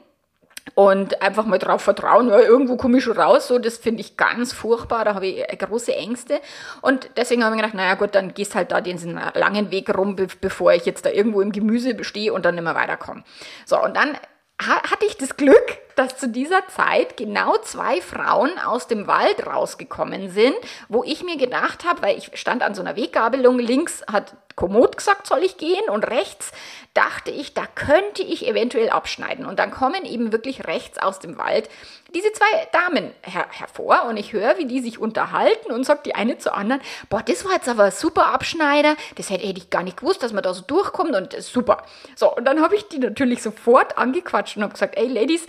und 0.76 1.22
einfach 1.22 1.46
mal 1.46 1.60
drauf 1.60 1.82
vertrauen, 1.82 2.30
ja, 2.30 2.40
irgendwo 2.40 2.78
komme 2.78 2.98
ich 2.98 3.04
schon 3.04 3.18
raus, 3.18 3.48
so, 3.48 3.60
das 3.60 3.78
finde 3.78 4.02
ich 4.02 4.18
ganz 4.18 4.54
furchtbar, 4.54 5.06
da 5.06 5.14
habe 5.14 5.28
ich 5.28 5.40
äh, 5.40 5.56
große 5.56 5.96
Ängste 5.96 6.40
und 6.82 7.10
deswegen 7.18 7.44
habe 7.44 7.54
ich 7.54 7.62
mir 7.62 7.68
gedacht, 7.68 7.78
naja 7.78 7.96
gut, 7.96 8.16
dann 8.16 8.34
gehst 8.34 8.56
halt 8.56 8.72
da 8.72 8.82
diesen 8.82 9.20
langen 9.34 9.72
Weg 9.72 9.96
rum, 9.96 10.16
bevor 10.42 10.74
ich 10.74 10.86
jetzt 10.86 11.06
da 11.06 11.10
irgendwo 11.10 11.42
im 11.42 11.52
Gemüse 11.52 11.94
bestehe 11.94 12.34
und 12.34 12.46
dann 12.46 12.56
nicht 12.56 12.64
mehr 12.64 12.76
weiterkomme. 12.76 13.24
So, 13.66 13.82
und 13.82 13.96
dann 13.96 14.18
hatte 14.60 15.06
ich 15.06 15.18
das 15.18 15.36
Glück, 15.36 15.78
dass 15.96 16.18
zu 16.18 16.30
dieser 16.30 16.68
Zeit 16.68 17.18
genau 17.18 17.58
zwei 17.58 18.02
Frauen 18.02 18.52
aus 18.60 18.88
dem 18.88 19.08
Wald 19.08 19.46
rausgekommen 19.46 20.30
sind, 20.30 20.56
wo 20.90 21.04
ich 21.04 21.24
mir 21.24 21.38
gedacht 21.38 21.86
habe, 21.86 22.02
weil 22.02 22.18
ich 22.18 22.32
stand 22.34 22.64
an 22.64 22.76
so 22.76 22.82
einer 22.82 22.96
Weggabelung, 22.96 23.60
links 23.60 24.04
hat 24.12 24.36
Komoot 24.56 24.98
gesagt, 24.98 25.28
soll 25.28 25.44
ich 25.44 25.58
gehen 25.58 25.90
und 25.90 26.08
rechts 26.08 26.52
dachte 26.94 27.32
ich, 27.32 27.54
da 27.56 27.66
könnte 27.66 28.22
ich 28.22 28.48
eventuell 28.48 28.90
abschneiden. 28.90 29.46
Und 29.46 29.58
dann 29.58 29.72
kommen 29.72 30.06
eben 30.06 30.32
wirklich 30.32 30.68
rechts 30.68 31.00
aus 31.00 31.20
dem 31.20 31.38
Wald 31.40 31.70
diese 32.14 32.32
zwei 32.32 32.46
Damen 32.72 33.12
her 33.24 33.48
hervor 33.50 34.06
und 34.08 34.18
ich 34.18 34.34
höre, 34.34 34.58
wie 34.58 34.66
die 34.66 34.82
sich 34.82 35.00
unterhalten 35.00 35.72
und 35.72 35.84
sagt 35.84 36.06
die 36.06 36.14
eine 36.14 36.38
zur 36.38 36.56
anderen, 36.56 36.82
boah, 37.10 37.24
das 37.24 37.44
war 37.44 37.54
jetzt 37.54 37.68
aber 37.68 37.86
ein 37.86 37.92
super 37.92 38.28
Abschneider, 38.28 38.96
das 39.16 39.30
hätte, 39.32 39.48
hätte 39.48 39.60
ich 39.60 39.72
gar 39.72 39.82
nicht 39.82 39.98
gewusst, 39.98 40.22
dass 40.22 40.32
man 40.32 40.44
da 40.44 40.54
so 40.54 40.62
durchkommt 40.62 41.16
und 41.16 41.34
super. 41.42 41.84
So, 42.16 42.36
und 42.36 42.46
dann 42.46 42.62
habe 42.62 42.76
ich 42.76 42.88
die 42.88 43.00
natürlich 43.00 43.42
sofort 43.42 43.98
angequatscht 43.98 44.58
und 44.58 44.64
habe 44.64 44.74
gesagt, 44.74 44.96
ey 44.98 45.08
Ladies, 45.08 45.48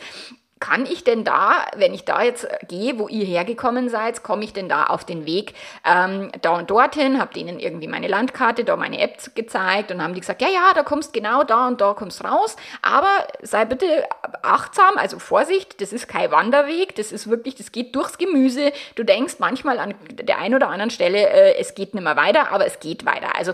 kann 0.64 0.87
ich 0.87 1.04
denn 1.04 1.25
da, 1.25 1.66
wenn 1.76 1.92
ich 1.92 2.06
da 2.06 2.23
jetzt 2.23 2.49
gehe, 2.68 2.99
wo 2.99 3.06
ihr 3.06 3.26
hergekommen 3.26 3.90
seid, 3.90 4.23
komme 4.23 4.44
ich 4.44 4.54
denn 4.54 4.66
da 4.66 4.85
auf 4.85 5.04
den 5.04 5.26
Weg 5.26 5.52
ähm, 5.85 6.33
da 6.40 6.56
und 6.56 6.71
dorthin, 6.71 7.21
habe 7.21 7.35
denen 7.35 7.59
irgendwie 7.59 7.87
meine 7.87 8.09
Landkarte, 8.09 8.64
da 8.64 8.75
meine 8.75 8.99
App 8.99 9.35
gezeigt 9.35 9.90
und 9.90 10.02
haben 10.02 10.14
die 10.14 10.21
gesagt, 10.21 10.40
ja, 10.40 10.49
ja, 10.49 10.73
da 10.75 10.83
kommst 10.83 11.12
genau 11.12 11.44
da 11.44 11.68
und 11.68 11.83
da 11.83 11.92
kommst 11.92 12.25
raus, 12.25 12.56
aber 12.80 13.11
sei 13.42 13.66
bitte 13.66 14.09
achtsam, 14.40 14.97
also 14.97 15.18
Vorsicht, 15.18 15.83
das 15.83 15.92
ist 15.92 16.09
kein 16.09 16.30
Wanderweg, 16.30 16.97
das 16.97 17.12
ist 17.12 17.28
wirklich, 17.28 17.56
das 17.56 17.71
geht 17.71 17.94
durchs 17.94 18.16
Gemüse. 18.16 18.73
Du 18.94 19.04
denkst 19.04 19.35
manchmal 19.40 19.78
an 19.78 19.94
der 20.12 20.38
einen 20.38 20.54
oder 20.54 20.68
anderen 20.68 20.90
Stelle, 20.90 21.28
äh, 21.28 21.59
es 21.59 21.75
geht 21.75 21.92
nicht 21.92 22.04
mehr 22.04 22.16
weiter, 22.16 22.52
aber 22.52 22.64
es 22.64 22.80
geht 22.80 23.04
weiter. 23.04 23.37
Also 23.37 23.52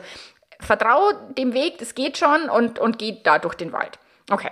vertraue 0.60 1.14
dem 1.36 1.54
Weg, 1.54 1.78
das 1.78 1.96
geht 1.96 2.18
schon 2.18 2.48
und, 2.48 2.78
und 2.78 3.00
geht 3.00 3.26
da 3.26 3.40
durch 3.40 3.56
den 3.56 3.72
Wald. 3.72 3.98
Okay. 4.30 4.50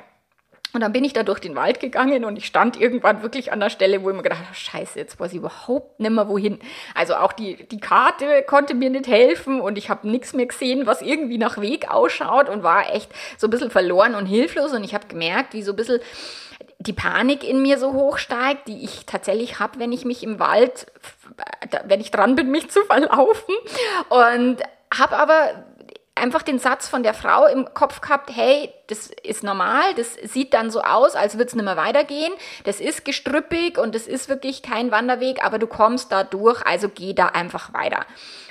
Und 0.79 0.83
dann 0.83 0.93
bin 0.93 1.03
ich 1.03 1.13
da 1.13 1.25
durch 1.25 1.41
den 1.41 1.57
Wald 1.57 1.81
gegangen 1.81 2.25
und 2.25 2.37
ich 2.37 2.47
stand 2.47 2.81
irgendwann 2.81 3.21
wirklich 3.21 3.51
an 3.51 3.59
der 3.59 3.69
Stelle, 3.69 4.05
wo 4.05 4.11
ich 4.11 4.17
mir 4.17 4.23
gedacht 4.23 4.45
habe, 4.45 4.55
scheiße, 4.55 4.97
jetzt 4.97 5.19
weiß 5.19 5.33
ich 5.33 5.39
überhaupt 5.39 5.99
nicht 5.99 6.13
mehr 6.13 6.29
wohin. 6.29 6.61
Also 6.95 7.17
auch 7.17 7.33
die, 7.33 7.67
die 7.67 7.81
Karte 7.81 8.45
konnte 8.47 8.75
mir 8.75 8.89
nicht 8.89 9.09
helfen 9.09 9.61
und 9.61 9.77
ich 9.77 9.91
habe 9.91 10.09
nichts 10.09 10.35
mehr 10.35 10.47
gesehen, 10.47 10.87
was 10.87 11.03
irgendwie 11.03 11.37
nach 11.37 11.61
Weg 11.61 11.91
ausschaut 11.91 12.49
und 12.49 12.63
war 12.63 12.95
echt 12.95 13.11
so 13.39 13.49
ein 13.49 13.51
bisschen 13.51 13.73
verloren 13.73 14.15
und 14.15 14.27
hilflos 14.27 14.73
und 14.73 14.85
ich 14.85 14.95
habe 14.95 15.09
gemerkt, 15.09 15.53
wie 15.53 15.65
so 15.65 15.73
ein 15.73 15.77
bisschen 15.77 15.99
die 16.79 16.93
Panik 16.93 17.43
in 17.43 17.61
mir 17.61 17.77
so 17.77 17.93
hoch 17.93 18.19
steigt, 18.19 18.69
die 18.69 18.85
ich 18.85 19.05
tatsächlich 19.05 19.59
habe, 19.59 19.81
wenn 19.81 19.91
ich 19.91 20.05
mich 20.05 20.23
im 20.23 20.39
Wald, 20.39 20.87
wenn 21.87 22.01
ich 22.01 22.13
dran 22.13 22.37
bin, 22.37 22.53
mich 22.53 22.71
zu 22.71 22.85
verlaufen. 22.85 23.53
Und 24.11 24.59
habe 24.97 25.17
aber 25.17 25.65
einfach 26.19 26.43
den 26.43 26.59
Satz 26.59 26.89
von 26.89 27.03
der 27.03 27.15
Frau 27.15 27.47
im 27.47 27.73
Kopf 27.75 28.01
gehabt, 28.01 28.31
hey, 28.35 28.73
das 28.87 29.11
ist 29.23 29.43
normal, 29.43 29.95
das 29.97 30.15
sieht 30.15 30.55
dann 30.55 30.71
so 30.71 30.83
aus, 30.83 31.15
als 31.15 31.35
würde 31.35 31.49
es 31.49 31.55
nicht 31.55 31.65
mehr 31.65 31.77
weitergehen. 31.77 32.33
Das 32.65 32.81
ist 32.81 33.05
gestrüppig 33.05 33.79
und 33.79 33.95
das 33.95 34.07
ist 34.07 34.29
wirklich 34.29 34.63
kein 34.63 34.91
Wanderweg, 34.91 35.45
aber 35.45 35.59
du 35.59 35.67
kommst 35.67 36.13
da 36.13 36.25
durch, 36.25 36.65
also 36.67 36.89
geh 36.89 37.15
da 37.15 37.27
einfach 37.27 37.73
weiter. 37.73 38.07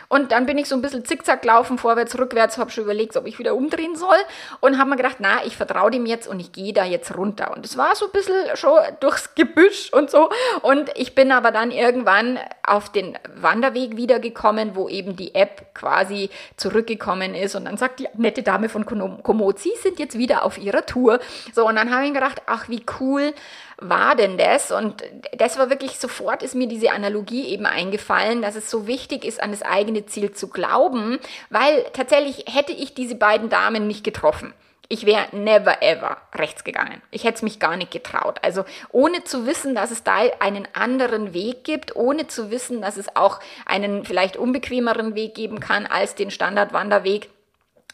Und 0.10 0.32
dann 0.32 0.46
bin 0.46 0.58
ich 0.58 0.70
so 0.70 0.76
ein 0.76 0.82
bisschen 0.82 1.06
zickzack 1.06 1.44
laufen, 1.44 1.78
vorwärts, 1.78 2.18
rückwärts, 2.18 2.58
habe 2.58 2.72
schon 2.72 2.86
überlegt, 2.86 3.18
ob 3.18 3.28
ich 3.28 3.40
wieder 3.40 3.56
umdrehen 3.56 3.96
soll 3.96 4.18
und 4.62 4.78
habe 4.78 4.90
mir 4.90 4.96
gedacht, 4.96 5.18
na, 5.20 5.46
ich 5.46 5.58
vertraue 5.58 5.92
dem 5.92 6.06
jetzt 6.06 6.28
und 6.28 6.40
ich 6.40 6.52
gehe 6.52 6.74
da 6.74 6.86
jetzt 6.86 7.18
runter. 7.18 7.52
Und 7.56 7.66
es 7.66 7.78
war 7.78 7.96
so 7.96 8.06
ein 8.06 8.12
bisschen 8.12 8.56
schon 8.56 8.80
durchs 9.00 9.36
Gebüsch 9.36 9.92
und 9.92 10.10
so. 10.10 10.30
Und 10.62 10.90
ich 10.96 11.16
bin 11.16 11.32
aber 11.32 11.52
dann 11.52 11.72
irgendwann 11.72 12.40
auf 12.66 12.92
den 12.92 13.18
Wanderweg 13.36 13.98
wiedergekommen, 13.98 14.76
wo 14.76 14.88
eben 14.88 15.16
die 15.16 15.36
App 15.36 15.74
quasi 15.74 16.30
zurückgekommen 16.56 17.36
ist. 17.36 17.56
Und 17.56 17.66
dann 17.66 17.78
sagt 17.78 18.00
die 18.00 18.08
nette 18.16 18.44
Dame 18.44 18.70
von 18.70 18.86
Komoot, 18.86 19.60
Sie 19.60 19.74
sind 19.82 20.00
jetzt 20.00 20.18
wieder 20.18 20.44
auf 20.44 20.58
Ihrer 20.58 20.86
Tour. 20.86 21.20
So, 21.54 21.68
und 21.68 21.76
dann 21.76 21.94
habe 21.94 22.06
ich 22.06 22.12
mir 22.12 22.20
gedacht, 22.20 22.42
ach, 22.46 22.70
wie 22.70 22.84
cool 23.00 23.34
war 23.80 24.16
denn 24.16 24.38
das? 24.38 24.72
Und 24.72 25.04
das 25.38 25.58
war 25.58 25.70
wirklich 25.70 26.00
sofort 26.00 26.44
ist 26.44 26.56
mir 26.56 26.68
diese 26.68 26.92
Analogie 26.92 27.48
eben 27.48 27.66
eingefallen, 27.66 28.42
dass 28.42 28.56
es 28.56 28.70
so 28.70 28.88
wichtig 28.88 29.24
ist, 29.24 29.42
an 29.42 29.52
das 29.52 29.62
eigene 29.62 30.06
Ziel 30.06 30.32
zu 30.32 30.48
glauben, 30.48 31.20
weil 31.50 31.86
tatsächlich 31.94 32.46
hätte 32.48 32.74
ich 32.74 32.94
diese 32.94 33.16
beiden 33.16 33.50
Damen 33.50 33.88
nicht 33.88 34.04
getroffen. 34.04 34.54
Ich 34.90 35.06
wäre 35.06 35.28
never 35.34 35.82
ever 35.82 36.18
rechts 36.34 36.64
gegangen. 36.64 37.02
Ich 37.12 37.26
hätte 37.26 37.36
es 37.36 37.42
mich 37.42 37.60
gar 37.60 37.76
nicht 37.76 37.92
getraut. 37.92 38.40
Also 38.42 38.64
ohne 38.90 39.24
zu 39.26 39.46
wissen, 39.46 39.76
dass 39.76 39.92
es 39.92 40.04
da 40.04 40.16
einen 40.40 40.68
anderen 40.74 41.34
Weg 41.34 41.66
gibt, 41.66 41.96
ohne 41.96 42.28
zu 42.28 42.52
wissen, 42.52 42.82
dass 42.82 42.96
es 42.96 43.14
auch 43.16 43.42
einen 43.66 44.06
vielleicht 44.06 44.38
unbequemeren 44.38 45.14
Weg 45.14 45.36
geben 45.36 45.60
kann 45.60 45.86
als 45.86 46.16
den 46.16 46.32
Standardwanderweg, 46.32 47.30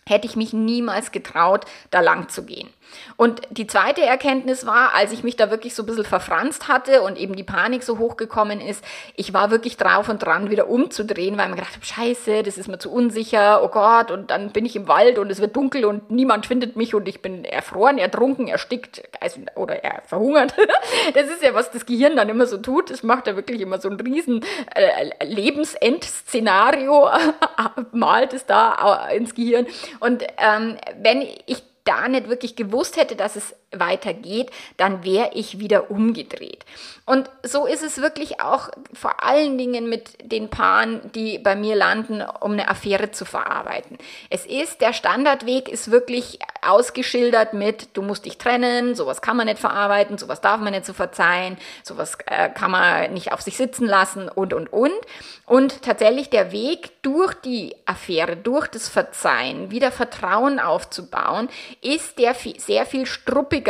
hätte 0.05 0.27
ich 0.27 0.35
mich 0.35 0.53
niemals 0.53 1.11
getraut, 1.11 1.65
da 1.89 2.01
lang 2.01 2.29
zu 2.29 2.45
gehen. 2.45 2.69
Und 3.17 3.41
die 3.49 3.67
zweite 3.67 4.01
Erkenntnis 4.01 4.65
war, 4.65 4.93
als 4.93 5.11
ich 5.11 5.23
mich 5.23 5.35
da 5.35 5.51
wirklich 5.51 5.75
so 5.75 5.83
ein 5.83 5.85
bisschen 5.85 6.05
verfranst 6.05 6.67
hatte 6.67 7.01
und 7.01 7.17
eben 7.17 7.35
die 7.35 7.43
Panik 7.43 7.83
so 7.83 7.97
hochgekommen 7.97 8.61
ist, 8.61 8.83
ich 9.15 9.33
war 9.33 9.51
wirklich 9.51 9.77
drauf 9.77 10.09
und 10.09 10.19
dran, 10.23 10.49
wieder 10.49 10.69
umzudrehen, 10.69 11.37
weil 11.37 11.49
mir 11.49 11.55
gedacht 11.55 11.75
habe, 11.75 11.85
scheiße, 11.85 12.43
das 12.43 12.57
ist 12.57 12.67
mir 12.67 12.79
zu 12.79 12.91
unsicher, 12.91 13.63
oh 13.63 13.69
Gott, 13.69 14.11
und 14.11 14.31
dann 14.31 14.51
bin 14.51 14.65
ich 14.65 14.75
im 14.75 14.87
Wald 14.87 15.19
und 15.19 15.31
es 15.31 15.39
wird 15.39 15.55
dunkel 15.55 15.85
und 15.85 16.11
niemand 16.11 16.45
findet 16.45 16.75
mich 16.75 16.95
und 16.95 17.07
ich 17.07 17.21
bin 17.21 17.45
erfroren, 17.45 17.97
ertrunken, 17.97 18.47
erstickt 18.47 19.03
also, 19.19 19.41
oder 19.55 19.83
er 19.83 20.01
verhungert. 20.05 20.53
Das 21.13 21.27
ist 21.27 21.43
ja, 21.43 21.53
was 21.53 21.71
das 21.71 21.85
Gehirn 21.85 22.15
dann 22.15 22.29
immer 22.29 22.45
so 22.45 22.57
tut. 22.57 22.89
Es 22.89 23.03
macht 23.03 23.27
ja 23.27 23.35
wirklich 23.35 23.61
immer 23.61 23.79
so 23.79 23.89
ein 23.89 23.99
riesen 23.99 24.43
äh, 24.73 25.25
Lebensendszenario, 25.25 27.09
malt 27.91 28.33
es 28.33 28.45
da 28.45 29.07
ins 29.09 29.35
Gehirn. 29.35 29.67
Und 29.99 30.23
ähm, 30.37 30.77
wenn 31.01 31.21
ich 31.45 31.63
da 31.83 32.07
nicht 32.07 32.29
wirklich 32.29 32.55
gewusst 32.55 32.97
hätte, 32.97 33.15
dass 33.15 33.35
es 33.35 33.55
weitergeht, 33.79 34.51
dann 34.77 35.03
wäre 35.03 35.31
ich 35.33 35.59
wieder 35.59 35.91
umgedreht. 35.91 36.65
Und 37.05 37.29
so 37.43 37.65
ist 37.65 37.83
es 37.83 38.01
wirklich 38.01 38.39
auch 38.39 38.69
vor 38.93 39.23
allen 39.23 39.57
Dingen 39.57 39.89
mit 39.89 40.31
den 40.31 40.49
Paaren, 40.49 41.11
die 41.13 41.37
bei 41.37 41.53
mir 41.55 41.75
landen, 41.75 42.23
um 42.39 42.53
eine 42.53 42.69
Affäre 42.69 43.11
zu 43.11 43.25
verarbeiten. 43.25 43.97
Es 44.29 44.45
ist, 44.45 44.79
der 44.79 44.93
Standardweg 44.93 45.67
ist 45.67 45.91
wirklich 45.91 46.39
ausgeschildert 46.61 47.53
mit, 47.53 47.89
du 47.97 48.01
musst 48.01 48.25
dich 48.25 48.37
trennen, 48.37 48.95
sowas 48.95 49.21
kann 49.21 49.35
man 49.35 49.47
nicht 49.47 49.59
verarbeiten, 49.59 50.17
sowas 50.17 50.39
darf 50.39 50.61
man 50.61 50.71
nicht 50.71 50.85
so 50.85 50.93
verzeihen, 50.93 51.57
sowas 51.83 52.17
äh, 52.25 52.49
kann 52.49 52.71
man 52.71 53.11
nicht 53.13 53.33
auf 53.33 53.41
sich 53.41 53.57
sitzen 53.57 53.85
lassen 53.85 54.29
und, 54.29 54.53
und, 54.53 54.71
und. 54.71 54.93
Und 55.45 55.81
tatsächlich 55.81 56.29
der 56.29 56.53
Weg 56.53 57.01
durch 57.01 57.33
die 57.33 57.75
Affäre, 57.85 58.37
durch 58.37 58.67
das 58.67 58.87
Verzeihen, 58.87 59.71
wieder 59.71 59.91
Vertrauen 59.91 60.57
aufzubauen, 60.59 61.49
ist 61.81 62.17
der 62.17 62.33
sehr 62.33 62.85
viel 62.85 63.05
struppiger, 63.05 63.62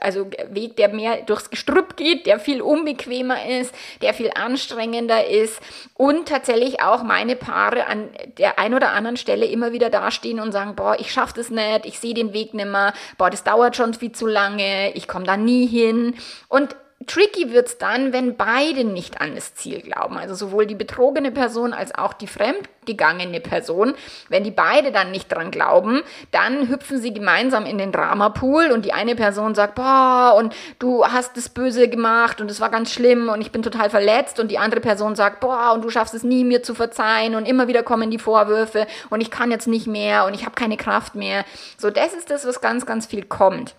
also 0.00 0.30
Weg, 0.50 0.76
der 0.76 0.88
mehr 0.88 1.22
durchs 1.22 1.50
Gestrüpp 1.50 1.96
geht, 1.96 2.26
der 2.26 2.38
viel 2.38 2.62
unbequemer 2.62 3.46
ist, 3.46 3.74
der 4.00 4.14
viel 4.14 4.30
anstrengender 4.34 5.26
ist 5.26 5.60
und 5.94 6.28
tatsächlich 6.28 6.80
auch 6.80 7.02
meine 7.02 7.36
Paare 7.36 7.86
an 7.86 8.10
der 8.38 8.58
ein 8.58 8.74
oder 8.74 8.92
anderen 8.92 9.16
Stelle 9.16 9.46
immer 9.46 9.72
wieder 9.72 9.90
dastehen 9.90 10.40
und 10.40 10.52
sagen, 10.52 10.74
boah, 10.74 10.96
ich 10.98 11.12
schaffe 11.12 11.34
das 11.36 11.50
nicht, 11.50 11.86
ich 11.86 11.98
sehe 11.98 12.14
den 12.14 12.32
Weg 12.32 12.54
nicht 12.54 12.68
mehr, 12.68 12.92
boah, 13.18 13.30
das 13.30 13.44
dauert 13.44 13.76
schon 13.76 13.94
viel 13.94 14.12
zu 14.12 14.26
lange, 14.26 14.92
ich 14.94 15.08
komme 15.08 15.26
da 15.26 15.36
nie 15.36 15.66
hin. 15.66 16.14
Und 16.48 16.76
Tricky 17.06 17.52
wird's 17.52 17.78
dann, 17.78 18.12
wenn 18.12 18.36
beide 18.36 18.84
nicht 18.84 19.20
an 19.20 19.34
das 19.34 19.54
Ziel 19.54 19.80
glauben. 19.80 20.16
Also 20.16 20.34
sowohl 20.34 20.66
die 20.66 20.74
betrogene 20.74 21.30
Person 21.30 21.72
als 21.72 21.94
auch 21.94 22.12
die 22.12 22.26
fremdgegangene 22.26 23.40
Person. 23.40 23.94
Wenn 24.28 24.44
die 24.44 24.50
beide 24.50 24.92
dann 24.92 25.10
nicht 25.10 25.32
dran 25.32 25.50
glauben, 25.50 26.02
dann 26.30 26.68
hüpfen 26.68 27.00
sie 27.00 27.14
gemeinsam 27.14 27.66
in 27.66 27.78
den 27.78 27.92
Dramapool 27.92 28.70
und 28.72 28.84
die 28.84 28.92
eine 28.92 29.14
Person 29.14 29.54
sagt, 29.54 29.74
boah, 29.74 30.34
und 30.36 30.54
du 30.78 31.06
hast 31.06 31.36
das 31.36 31.48
Böse 31.48 31.88
gemacht 31.88 32.40
und 32.40 32.50
es 32.50 32.60
war 32.60 32.70
ganz 32.70 32.92
schlimm 32.92 33.28
und 33.28 33.40
ich 33.40 33.52
bin 33.52 33.62
total 33.62 33.90
verletzt 33.90 34.38
und 34.38 34.50
die 34.50 34.58
andere 34.58 34.80
Person 34.80 35.16
sagt, 35.16 35.40
boah, 35.40 35.72
und 35.72 35.84
du 35.84 35.90
schaffst 35.90 36.14
es 36.14 36.22
nie, 36.22 36.44
mir 36.44 36.62
zu 36.62 36.74
verzeihen 36.74 37.34
und 37.34 37.46
immer 37.46 37.68
wieder 37.68 37.82
kommen 37.82 38.10
die 38.10 38.18
Vorwürfe 38.18 38.86
und 39.10 39.20
ich 39.20 39.30
kann 39.30 39.50
jetzt 39.50 39.68
nicht 39.68 39.86
mehr 39.86 40.26
und 40.26 40.34
ich 40.34 40.44
habe 40.44 40.54
keine 40.54 40.76
Kraft 40.76 41.14
mehr. 41.14 41.44
So, 41.78 41.90
das 41.90 42.14
ist 42.14 42.30
das, 42.30 42.46
was 42.46 42.60
ganz, 42.60 42.86
ganz 42.86 43.06
viel 43.06 43.24
kommt. 43.24 43.74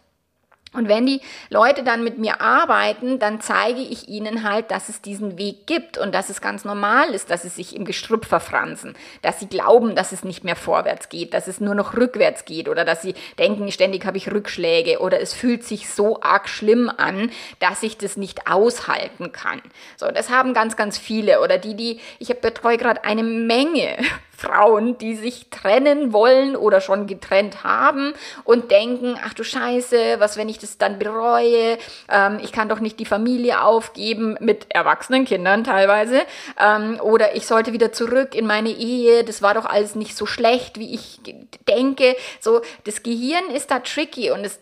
Und 0.73 0.87
wenn 0.87 1.05
die 1.05 1.21
Leute 1.49 1.83
dann 1.83 2.03
mit 2.03 2.17
mir 2.17 2.41
arbeiten, 2.41 3.19
dann 3.19 3.41
zeige 3.41 3.81
ich 3.81 4.07
ihnen 4.07 4.43
halt, 4.43 4.71
dass 4.71 4.89
es 4.89 5.01
diesen 5.01 5.37
Weg 5.37 5.67
gibt 5.67 5.97
und 5.97 6.13
dass 6.13 6.29
es 6.29 6.41
ganz 6.41 6.65
normal 6.65 7.09
ist, 7.13 7.29
dass 7.29 7.43
sie 7.43 7.49
sich 7.49 7.75
im 7.75 7.85
Gestrüpp 7.85 8.25
verfransen, 8.25 8.95
dass 9.21 9.39
sie 9.39 9.47
glauben, 9.47 9.95
dass 9.95 10.11
es 10.11 10.23
nicht 10.23 10.43
mehr 10.43 10.55
vorwärts 10.55 11.09
geht, 11.09 11.33
dass 11.33 11.47
es 11.47 11.61
nur 11.61 11.75
noch 11.75 11.95
rückwärts 11.95 12.45
geht 12.45 12.67
oder 12.67 12.85
dass 12.85 13.01
sie 13.01 13.13
denken, 13.37 13.71
ständig 13.71 14.05
habe 14.05 14.17
ich 14.17 14.31
Rückschläge 14.31 14.99
oder 14.99 15.21
es 15.21 15.33
fühlt 15.33 15.63
sich 15.63 15.89
so 15.89 16.21
arg 16.21 16.49
schlimm 16.49 16.91
an, 16.95 17.31
dass 17.59 17.83
ich 17.83 17.97
das 17.97 18.17
nicht 18.17 18.47
aushalten 18.47 19.31
kann. 19.31 19.61
So, 19.97 20.07
das 20.07 20.29
haben 20.29 20.53
ganz, 20.53 20.75
ganz 20.75 20.97
viele 20.97 21.41
oder 21.41 21.57
die, 21.57 21.75
die, 21.75 21.99
ich 22.19 22.33
betreue 22.39 22.77
gerade 22.77 23.03
eine 23.03 23.23
Menge 23.23 23.97
Frauen, 24.43 24.97
die 24.97 25.15
sich 25.15 25.49
trennen 25.49 26.11
wollen 26.11 26.55
oder 26.55 26.81
schon 26.81 27.07
getrennt 27.07 27.63
haben 27.63 28.13
und 28.43 28.71
denken, 28.71 29.17
ach 29.23 29.33
du 29.33 29.43
Scheiße, 29.43 30.19
was, 30.19 30.37
wenn 30.37 30.49
ich 30.49 30.59
das 30.59 30.77
dann 30.77 30.99
bereue? 30.99 31.77
Ähm, 32.09 32.39
ich 32.41 32.51
kann 32.51 32.69
doch 32.69 32.79
nicht 32.79 32.99
die 32.99 33.05
Familie 33.05 33.61
aufgeben 33.61 34.35
mit 34.39 34.67
erwachsenen 34.69 35.25
Kindern 35.25 35.63
teilweise. 35.63 36.21
Ähm, 36.59 36.99
oder 37.01 37.35
ich 37.35 37.47
sollte 37.47 37.73
wieder 37.73 37.91
zurück 37.91 38.35
in 38.35 38.45
meine 38.45 38.69
Ehe. 38.69 39.23
Das 39.23 39.41
war 39.41 39.53
doch 39.53 39.65
alles 39.65 39.95
nicht 39.95 40.17
so 40.17 40.25
schlecht, 40.25 40.77
wie 40.77 40.93
ich 40.93 41.21
denke. 41.67 42.15
So, 42.39 42.61
das 42.83 43.03
Gehirn 43.03 43.49
ist 43.53 43.71
da 43.71 43.79
tricky 43.79 44.31
und 44.31 44.43
es, 44.45 44.59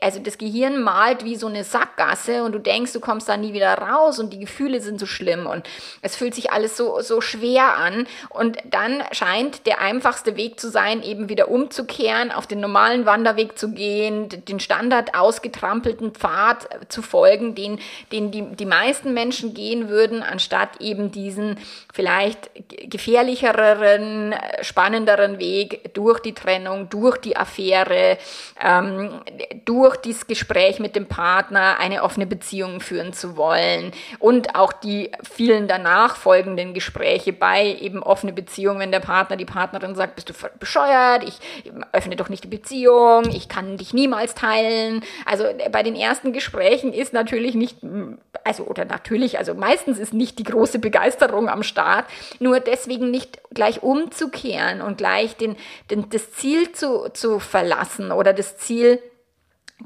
also 0.00 0.18
das 0.18 0.38
Gehirn 0.38 0.82
malt 0.82 1.24
wie 1.24 1.36
so 1.36 1.46
eine 1.46 1.64
Sackgasse 1.64 2.42
und 2.42 2.52
du 2.52 2.58
denkst, 2.58 2.92
du 2.92 3.00
kommst 3.00 3.28
da 3.28 3.36
nie 3.36 3.52
wieder 3.52 3.74
raus 3.74 4.18
und 4.18 4.32
die 4.32 4.40
Gefühle 4.40 4.80
sind 4.80 4.98
so 4.98 5.06
schlimm 5.06 5.46
und 5.46 5.68
es 6.02 6.16
fühlt 6.16 6.34
sich 6.34 6.50
alles 6.50 6.76
so, 6.76 7.00
so 7.00 7.20
schwer 7.20 7.76
an 7.76 8.06
und 8.30 8.58
dann 8.64 9.02
scheint 9.20 9.66
der 9.66 9.82
einfachste 9.82 10.36
Weg 10.36 10.58
zu 10.58 10.70
sein, 10.70 11.02
eben 11.02 11.28
wieder 11.28 11.50
umzukehren, 11.50 12.32
auf 12.32 12.46
den 12.46 12.60
normalen 12.60 13.04
Wanderweg 13.04 13.58
zu 13.58 13.72
gehen, 13.72 14.30
den 14.30 14.60
Standard 14.60 15.14
ausgetrampelten 15.14 16.12
Pfad 16.12 16.66
zu 16.88 17.02
folgen, 17.02 17.54
den, 17.54 17.78
den 18.12 18.30
die, 18.30 18.42
die 18.56 18.64
meisten 18.64 19.12
Menschen 19.12 19.52
gehen 19.52 19.90
würden, 19.90 20.22
anstatt 20.22 20.80
eben 20.80 21.10
diesen 21.12 21.58
vielleicht 21.92 22.50
gefährlicheren, 22.88 24.34
spannenderen 24.62 25.38
Weg 25.38 25.92
durch 25.92 26.20
die 26.20 26.32
Trennung, 26.32 26.88
durch 26.88 27.18
die 27.18 27.36
Affäre, 27.36 28.16
ähm, 28.58 29.20
durch 29.66 29.96
dieses 29.96 30.28
Gespräch 30.28 30.78
mit 30.78 30.96
dem 30.96 31.04
Partner 31.04 31.78
eine 31.78 32.04
offene 32.04 32.26
Beziehung 32.26 32.80
führen 32.80 33.12
zu 33.12 33.36
wollen 33.36 33.92
und 34.18 34.54
auch 34.54 34.72
die 34.72 35.10
vielen 35.30 35.68
danach 35.68 36.16
folgenden 36.16 36.72
Gespräche 36.72 37.34
bei 37.34 37.66
eben 37.66 38.02
offene 38.02 38.32
Beziehungen, 38.32 38.80
wenn 38.80 38.92
der 38.92 38.99
der 39.00 39.06
Partner, 39.06 39.36
die 39.36 39.44
Partnerin 39.44 39.94
sagt, 39.94 40.14
bist 40.14 40.28
du 40.28 40.34
bescheuert, 40.58 41.24
ich 41.24 41.38
öffne 41.92 42.16
doch 42.16 42.28
nicht 42.28 42.44
die 42.44 42.48
Beziehung, 42.48 43.24
ich 43.30 43.48
kann 43.48 43.76
dich 43.76 43.94
niemals 43.94 44.34
teilen. 44.34 45.02
Also 45.24 45.44
bei 45.72 45.82
den 45.82 45.96
ersten 45.96 46.32
Gesprächen 46.32 46.92
ist 46.92 47.12
natürlich 47.12 47.54
nicht, 47.54 47.78
also 48.44 48.64
oder 48.64 48.84
natürlich, 48.84 49.38
also 49.38 49.54
meistens 49.54 49.98
ist 49.98 50.12
nicht 50.12 50.38
die 50.38 50.44
große 50.44 50.78
Begeisterung 50.78 51.48
am 51.48 51.62
Start, 51.62 52.06
nur 52.38 52.60
deswegen 52.60 53.10
nicht 53.10 53.40
gleich 53.52 53.82
umzukehren 53.82 54.82
und 54.82 54.98
gleich 54.98 55.36
den, 55.36 55.56
den, 55.90 56.08
das 56.10 56.32
Ziel 56.32 56.72
zu, 56.72 57.08
zu 57.12 57.40
verlassen 57.40 58.12
oder 58.12 58.32
das 58.32 58.58
Ziel 58.58 59.00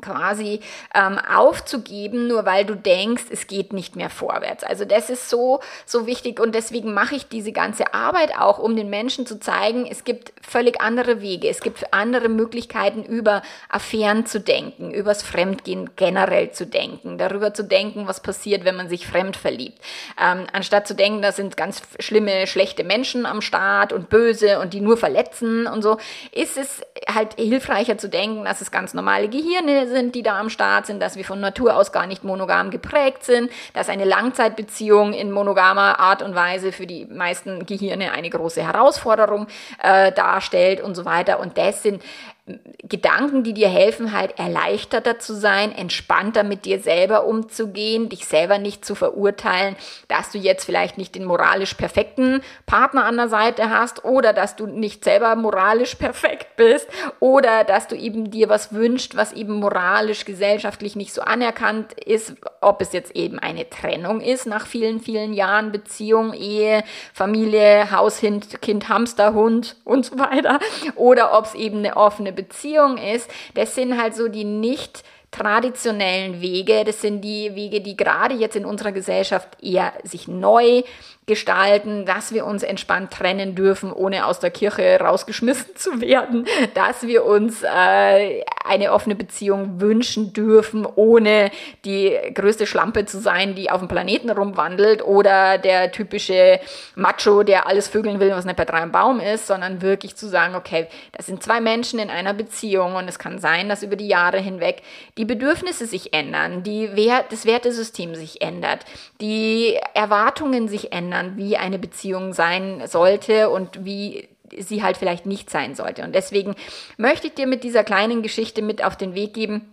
quasi 0.00 0.60
ähm, 0.94 1.18
aufzugeben, 1.18 2.28
nur 2.28 2.44
weil 2.44 2.64
du 2.64 2.76
denkst, 2.76 3.24
es 3.30 3.46
geht 3.46 3.72
nicht 3.72 3.96
mehr 3.96 4.10
vorwärts. 4.10 4.64
Also 4.64 4.84
das 4.84 5.10
ist 5.10 5.30
so, 5.30 5.60
so 5.86 6.06
wichtig 6.06 6.40
und 6.40 6.54
deswegen 6.54 6.94
mache 6.94 7.14
ich 7.14 7.28
diese 7.28 7.52
ganze 7.52 7.94
Arbeit 7.94 8.38
auch, 8.38 8.58
um 8.58 8.76
den 8.76 8.90
Menschen 8.90 9.26
zu 9.26 9.38
zeigen, 9.40 9.86
es 9.86 10.04
gibt 10.04 10.32
völlig 10.42 10.80
andere 10.80 11.20
Wege, 11.20 11.48
es 11.48 11.60
gibt 11.60 11.92
andere 11.92 12.28
Möglichkeiten, 12.28 13.04
über 13.04 13.42
Affären 13.68 14.26
zu 14.26 14.40
denken, 14.40 14.92
übers 14.92 15.22
Fremdgehen 15.22 15.90
generell 15.96 16.50
zu 16.50 16.66
denken, 16.66 17.18
darüber 17.18 17.54
zu 17.54 17.64
denken, 17.64 18.06
was 18.06 18.20
passiert, 18.20 18.64
wenn 18.64 18.76
man 18.76 18.88
sich 18.88 19.06
fremd 19.06 19.36
verliebt. 19.36 19.78
Ähm, 20.20 20.46
anstatt 20.52 20.86
zu 20.86 20.94
denken, 20.94 21.22
da 21.22 21.32
sind 21.32 21.56
ganz 21.56 21.82
schlimme, 21.98 22.46
schlechte 22.46 22.84
Menschen 22.84 23.26
am 23.26 23.40
Start 23.40 23.92
und 23.92 24.08
böse 24.08 24.60
und 24.60 24.74
die 24.74 24.80
nur 24.80 24.96
verletzen 24.96 25.66
und 25.66 25.82
so, 25.82 25.98
ist 26.32 26.56
es 26.56 26.82
halt 27.12 27.34
hilfreicher 27.34 27.98
zu 27.98 28.08
denken, 28.08 28.44
dass 28.44 28.60
es 28.60 28.70
ganz 28.70 28.94
normale 28.94 29.28
Gehirne 29.28 29.83
sind, 29.86 30.14
die 30.14 30.22
da 30.22 30.38
am 30.38 30.50
Start 30.50 30.86
sind, 30.86 31.00
dass 31.00 31.16
wir 31.16 31.24
von 31.24 31.40
Natur 31.40 31.76
aus 31.76 31.92
gar 31.92 32.06
nicht 32.06 32.24
monogam 32.24 32.70
geprägt 32.70 33.24
sind, 33.24 33.50
dass 33.72 33.88
eine 33.88 34.04
Langzeitbeziehung 34.04 35.12
in 35.12 35.30
monogamer 35.30 35.98
Art 35.98 36.22
und 36.22 36.34
Weise 36.34 36.72
für 36.72 36.86
die 36.86 37.06
meisten 37.06 37.66
Gehirne 37.66 38.12
eine 38.12 38.30
große 38.30 38.62
Herausforderung 38.62 39.46
äh, 39.82 40.12
darstellt 40.12 40.80
und 40.80 40.94
so 40.94 41.04
weiter. 41.04 41.40
Und 41.40 41.58
das 41.58 41.82
sind 41.82 42.02
Gedanken, 42.46 43.42
die 43.42 43.54
dir 43.54 43.70
helfen, 43.70 44.12
halt 44.12 44.38
erleichterter 44.38 45.18
zu 45.18 45.34
sein, 45.34 45.72
entspannter 45.72 46.44
mit 46.44 46.66
dir 46.66 46.78
selber 46.78 47.24
umzugehen, 47.24 48.10
dich 48.10 48.26
selber 48.26 48.58
nicht 48.58 48.84
zu 48.84 48.94
verurteilen, 48.94 49.76
dass 50.08 50.30
du 50.30 50.36
jetzt 50.36 50.66
vielleicht 50.66 50.98
nicht 50.98 51.14
den 51.14 51.24
moralisch 51.24 51.72
perfekten 51.72 52.42
Partner 52.66 53.06
an 53.06 53.16
der 53.16 53.30
Seite 53.30 53.70
hast 53.70 54.04
oder 54.04 54.34
dass 54.34 54.56
du 54.56 54.66
nicht 54.66 55.04
selber 55.04 55.34
moralisch 55.36 55.94
perfekt 55.94 56.56
bist 56.56 56.86
oder 57.18 57.64
dass 57.64 57.88
du 57.88 57.96
eben 57.96 58.30
dir 58.30 58.50
was 58.50 58.74
wünscht, 58.74 59.16
was 59.16 59.32
eben 59.32 59.54
moralisch, 59.54 60.26
gesellschaftlich 60.26 60.96
nicht 60.96 61.14
so 61.14 61.22
anerkannt 61.22 61.94
ist, 61.94 62.34
ob 62.60 62.82
es 62.82 62.92
jetzt 62.92 63.16
eben 63.16 63.38
eine 63.38 63.70
Trennung 63.70 64.20
ist 64.20 64.44
nach 64.44 64.66
vielen, 64.66 65.00
vielen 65.00 65.32
Jahren 65.32 65.72
Beziehung, 65.72 66.34
Ehe, 66.34 66.84
Familie, 67.14 67.90
Haus, 67.90 68.20
Kind, 68.20 68.88
Hamster, 68.90 69.32
Hund 69.32 69.76
und 69.84 70.04
so 70.04 70.18
weiter 70.18 70.58
oder 70.94 71.32
ob 71.38 71.46
es 71.46 71.54
eben 71.54 71.78
eine 71.78 71.96
offene 71.96 72.33
Beziehung 72.34 72.98
ist, 72.98 73.30
das 73.54 73.74
sind 73.74 74.00
halt 74.00 74.14
so 74.14 74.28
die 74.28 74.44
nicht 74.44 75.02
traditionellen 75.34 76.40
Wege. 76.40 76.84
Das 76.84 77.00
sind 77.00 77.22
die 77.22 77.54
Wege, 77.54 77.80
die 77.80 77.96
gerade 77.96 78.34
jetzt 78.34 78.56
in 78.56 78.64
unserer 78.64 78.92
Gesellschaft 78.92 79.48
eher 79.62 79.92
sich 80.04 80.28
neu 80.28 80.82
gestalten, 81.26 82.04
dass 82.04 82.34
wir 82.34 82.44
uns 82.44 82.62
entspannt 82.62 83.10
trennen 83.10 83.54
dürfen, 83.54 83.92
ohne 83.92 84.26
aus 84.26 84.40
der 84.40 84.50
Kirche 84.50 84.98
rausgeschmissen 85.00 85.74
zu 85.74 86.00
werden, 86.00 86.46
dass 86.74 87.06
wir 87.06 87.24
uns 87.24 87.62
äh, 87.62 88.42
eine 88.64 88.92
offene 88.92 89.14
Beziehung 89.14 89.80
wünschen 89.80 90.34
dürfen, 90.34 90.86
ohne 90.96 91.50
die 91.86 92.14
größte 92.34 92.66
Schlampe 92.66 93.06
zu 93.06 93.20
sein, 93.20 93.54
die 93.54 93.70
auf 93.70 93.80
dem 93.80 93.88
Planeten 93.88 94.30
rumwandelt 94.30 95.02
oder 95.02 95.56
der 95.56 95.92
typische 95.92 96.60
Macho, 96.94 97.42
der 97.42 97.66
alles 97.66 97.88
vögeln 97.88 98.20
will, 98.20 98.30
was 98.30 98.44
nicht 98.44 98.56
bei 98.56 98.66
drei 98.66 98.82
im 98.82 98.92
Baum 98.92 99.18
ist, 99.18 99.46
sondern 99.46 99.80
wirklich 99.80 100.16
zu 100.16 100.28
sagen, 100.28 100.54
okay, 100.54 100.88
das 101.12 101.26
sind 101.26 101.42
zwei 101.42 101.60
Menschen 101.60 101.98
in 101.98 102.10
einer 102.10 102.34
Beziehung 102.34 102.96
und 102.96 103.08
es 103.08 103.18
kann 103.18 103.38
sein, 103.38 103.70
dass 103.70 103.82
über 103.82 103.96
die 103.96 104.08
Jahre 104.08 104.38
hinweg 104.38 104.82
die 105.16 105.23
Bedürfnisse 105.26 105.86
sich 105.86 106.12
ändern, 106.12 106.62
die 106.62 106.94
Wert, 106.96 107.32
das 107.32 107.46
Wertesystem 107.46 108.14
sich 108.14 108.42
ändert, 108.42 108.84
die 109.20 109.78
Erwartungen 109.94 110.68
sich 110.68 110.92
ändern, 110.92 111.36
wie 111.36 111.56
eine 111.56 111.78
Beziehung 111.78 112.32
sein 112.32 112.82
sollte 112.86 113.50
und 113.50 113.84
wie 113.84 114.28
sie 114.58 114.82
halt 114.82 114.96
vielleicht 114.96 115.26
nicht 115.26 115.50
sein 115.50 115.74
sollte. 115.74 116.02
Und 116.02 116.14
deswegen 116.14 116.54
möchte 116.96 117.26
ich 117.26 117.34
dir 117.34 117.46
mit 117.46 117.64
dieser 117.64 117.84
kleinen 117.84 118.22
Geschichte 118.22 118.62
mit 118.62 118.84
auf 118.84 118.96
den 118.96 119.14
Weg 119.14 119.34
geben, 119.34 119.72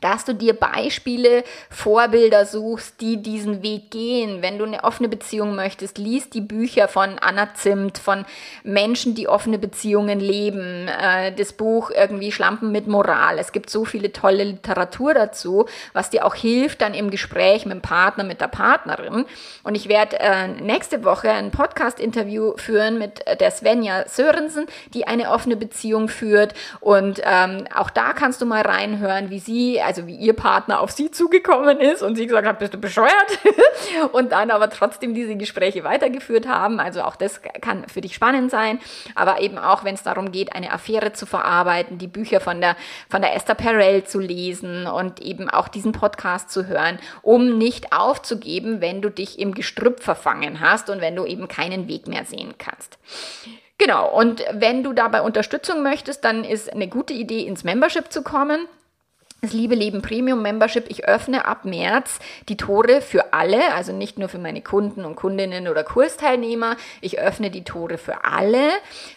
dass 0.00 0.24
du 0.24 0.34
dir 0.34 0.54
Beispiele, 0.54 1.44
Vorbilder 1.70 2.44
suchst, 2.44 3.00
die 3.00 3.22
diesen 3.22 3.62
Weg 3.62 3.90
gehen. 3.90 4.42
Wenn 4.42 4.58
du 4.58 4.64
eine 4.64 4.84
offene 4.84 5.08
Beziehung 5.08 5.54
möchtest, 5.54 5.98
liest 5.98 6.34
die 6.34 6.40
Bücher 6.40 6.88
von 6.88 7.18
Anna 7.18 7.54
Zimt, 7.54 7.98
von 7.98 8.24
Menschen, 8.62 9.14
die 9.14 9.28
offene 9.28 9.58
Beziehungen 9.58 10.20
leben, 10.20 10.88
äh, 10.88 11.32
das 11.32 11.52
Buch 11.52 11.90
irgendwie 11.90 12.32
Schlampen 12.32 12.72
mit 12.72 12.86
Moral. 12.86 13.38
Es 13.38 13.52
gibt 13.52 13.70
so 13.70 13.84
viele 13.84 14.12
tolle 14.12 14.44
Literatur 14.44 15.14
dazu, 15.14 15.66
was 15.92 16.10
dir 16.10 16.24
auch 16.24 16.34
hilft 16.34 16.82
dann 16.82 16.94
im 16.94 17.10
Gespräch 17.10 17.64
mit 17.64 17.74
dem 17.74 17.82
Partner, 17.82 18.24
mit 18.24 18.40
der 18.40 18.48
Partnerin. 18.48 19.24
Und 19.62 19.74
ich 19.74 19.88
werde 19.88 20.18
äh, 20.20 20.48
nächste 20.48 21.04
Woche 21.04 21.30
ein 21.30 21.50
Podcast-Interview 21.50 22.54
führen 22.56 22.98
mit 22.98 23.24
der 23.40 23.50
Svenja 23.50 24.06
Sörensen, 24.08 24.66
die 24.92 25.06
eine 25.06 25.30
offene 25.30 25.56
Beziehung 25.56 26.08
führt. 26.08 26.54
Und 26.80 27.20
ähm, 27.24 27.64
auch 27.74 27.90
da 27.90 28.12
kannst 28.12 28.40
du 28.40 28.46
mal 28.46 28.62
reinhören, 28.62 29.30
wie 29.30 29.38
sie 29.38 29.76
also 29.86 30.06
wie 30.06 30.16
ihr 30.16 30.32
Partner 30.32 30.80
auf 30.80 30.90
sie 30.90 31.10
zugekommen 31.10 31.80
ist 31.80 32.02
und 32.02 32.16
sie 32.16 32.26
gesagt 32.26 32.46
hat, 32.46 32.58
bist 32.58 32.74
du 32.74 32.78
bescheuert? 32.78 33.12
und 34.12 34.32
dann 34.32 34.50
aber 34.50 34.68
trotzdem 34.68 35.14
diese 35.14 35.36
Gespräche 35.36 35.84
weitergeführt 35.84 36.48
haben. 36.48 36.80
Also 36.80 37.02
auch 37.02 37.14
das 37.14 37.40
kann 37.60 37.86
für 37.88 38.00
dich 38.00 38.14
spannend 38.14 38.50
sein. 38.50 38.80
Aber 39.14 39.40
eben 39.40 39.58
auch, 39.58 39.84
wenn 39.84 39.94
es 39.94 40.02
darum 40.02 40.32
geht, 40.32 40.54
eine 40.54 40.72
Affäre 40.72 41.12
zu 41.12 41.24
verarbeiten, 41.24 41.98
die 41.98 42.08
Bücher 42.08 42.40
von 42.40 42.60
der, 42.60 42.76
von 43.08 43.22
der 43.22 43.34
Esther 43.34 43.54
Perel 43.54 44.04
zu 44.04 44.18
lesen 44.18 44.86
und 44.86 45.20
eben 45.20 45.48
auch 45.48 45.68
diesen 45.68 45.92
Podcast 45.92 46.50
zu 46.50 46.66
hören, 46.66 46.98
um 47.22 47.56
nicht 47.56 47.92
aufzugeben, 47.92 48.80
wenn 48.80 49.00
du 49.00 49.08
dich 49.08 49.38
im 49.38 49.54
Gestrüpp 49.54 50.02
verfangen 50.02 50.60
hast 50.60 50.90
und 50.90 51.00
wenn 51.00 51.14
du 51.14 51.24
eben 51.24 51.46
keinen 51.46 51.86
Weg 51.86 52.08
mehr 52.08 52.24
sehen 52.24 52.54
kannst. 52.58 52.98
Genau, 53.78 54.10
und 54.10 54.42
wenn 54.52 54.82
du 54.82 54.94
dabei 54.94 55.20
Unterstützung 55.20 55.82
möchtest, 55.82 56.24
dann 56.24 56.44
ist 56.44 56.72
eine 56.72 56.88
gute 56.88 57.12
Idee, 57.12 57.42
ins 57.42 57.62
Membership 57.62 58.10
zu 58.10 58.22
kommen 58.22 58.66
das 59.42 59.52
Liebe 59.52 59.74
Leben 59.74 60.02
Premium 60.02 60.42
Membership. 60.42 60.86
Ich 60.88 61.06
öffne 61.06 61.44
ab 61.44 61.64
März 61.64 62.18
die 62.48 62.56
Tore 62.56 63.00
für 63.00 63.32
alle, 63.32 63.74
also 63.74 63.92
nicht 63.92 64.18
nur 64.18 64.28
für 64.28 64.38
meine 64.38 64.62
Kunden 64.62 65.04
und 65.04 65.14
Kundinnen 65.14 65.68
oder 65.68 65.84
Kursteilnehmer. 65.84 66.76
Ich 67.00 67.18
öffne 67.18 67.50
die 67.50 67.62
Tore 67.62 67.98
für 67.98 68.24
alle, 68.24 68.70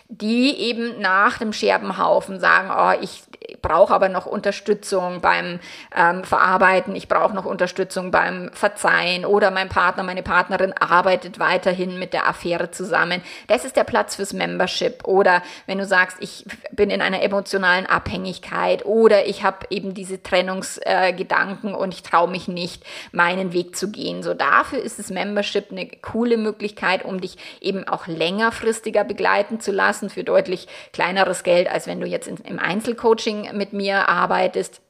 die 0.09 0.57
eben 0.57 0.99
nach 0.99 1.37
dem 1.37 1.53
Scherbenhaufen 1.53 2.39
sagen, 2.39 2.69
oh, 2.75 3.01
ich 3.01 3.23
brauche 3.61 3.93
aber 3.93 4.09
noch 4.09 4.25
Unterstützung 4.25 5.21
beim 5.21 5.59
ähm, 5.95 6.23
Verarbeiten, 6.23 6.95
ich 6.95 7.07
brauche 7.07 7.33
noch 7.33 7.45
Unterstützung 7.45 8.11
beim 8.11 8.51
Verzeihen 8.53 9.25
oder 9.25 9.51
mein 9.51 9.69
Partner, 9.69 10.03
meine 10.03 10.23
Partnerin 10.23 10.73
arbeitet 10.73 11.39
weiterhin 11.39 11.99
mit 11.99 12.13
der 12.13 12.27
Affäre 12.27 12.71
zusammen. 12.71 13.21
Das 13.47 13.65
ist 13.65 13.75
der 13.75 13.83
Platz 13.83 14.15
fürs 14.15 14.33
Membership. 14.33 15.05
Oder 15.05 15.41
wenn 15.65 15.77
du 15.77 15.85
sagst, 15.85 16.17
ich 16.19 16.45
bin 16.71 16.89
in 16.89 17.01
einer 17.01 17.21
emotionalen 17.21 17.85
Abhängigkeit 17.85 18.85
oder 18.85 19.25
ich 19.25 19.43
habe 19.43 19.67
eben 19.69 19.93
diese 19.93 20.08
Trennungsgedanken 20.17 21.73
äh, 21.73 21.77
und 21.77 21.93
ich 21.93 22.03
traue 22.03 22.29
mich 22.29 22.47
nicht, 22.47 22.83
meinen 23.11 23.53
Weg 23.53 23.75
zu 23.75 23.91
gehen. 23.91 24.23
So 24.23 24.33
dafür 24.33 24.79
ist 24.79 24.99
das 24.99 25.11
Membership 25.11 25.71
eine 25.71 25.87
coole 26.01 26.37
Möglichkeit, 26.37 27.05
um 27.05 27.21
dich 27.21 27.37
eben 27.61 27.87
auch 27.87 28.07
längerfristiger 28.07 29.03
begleiten 29.03 29.59
zu 29.59 29.71
lassen 29.71 30.09
für 30.09 30.23
deutlich 30.23 30.67
kleineres 30.93 31.43
Geld, 31.43 31.69
als 31.69 31.87
wenn 31.87 32.01
du 32.01 32.07
jetzt 32.07 32.27
in, 32.27 32.37
im 32.37 32.59
Einzelcoaching 32.59 33.55
mit 33.55 33.73
mir 33.73 34.09
arbeitest. 34.09 34.81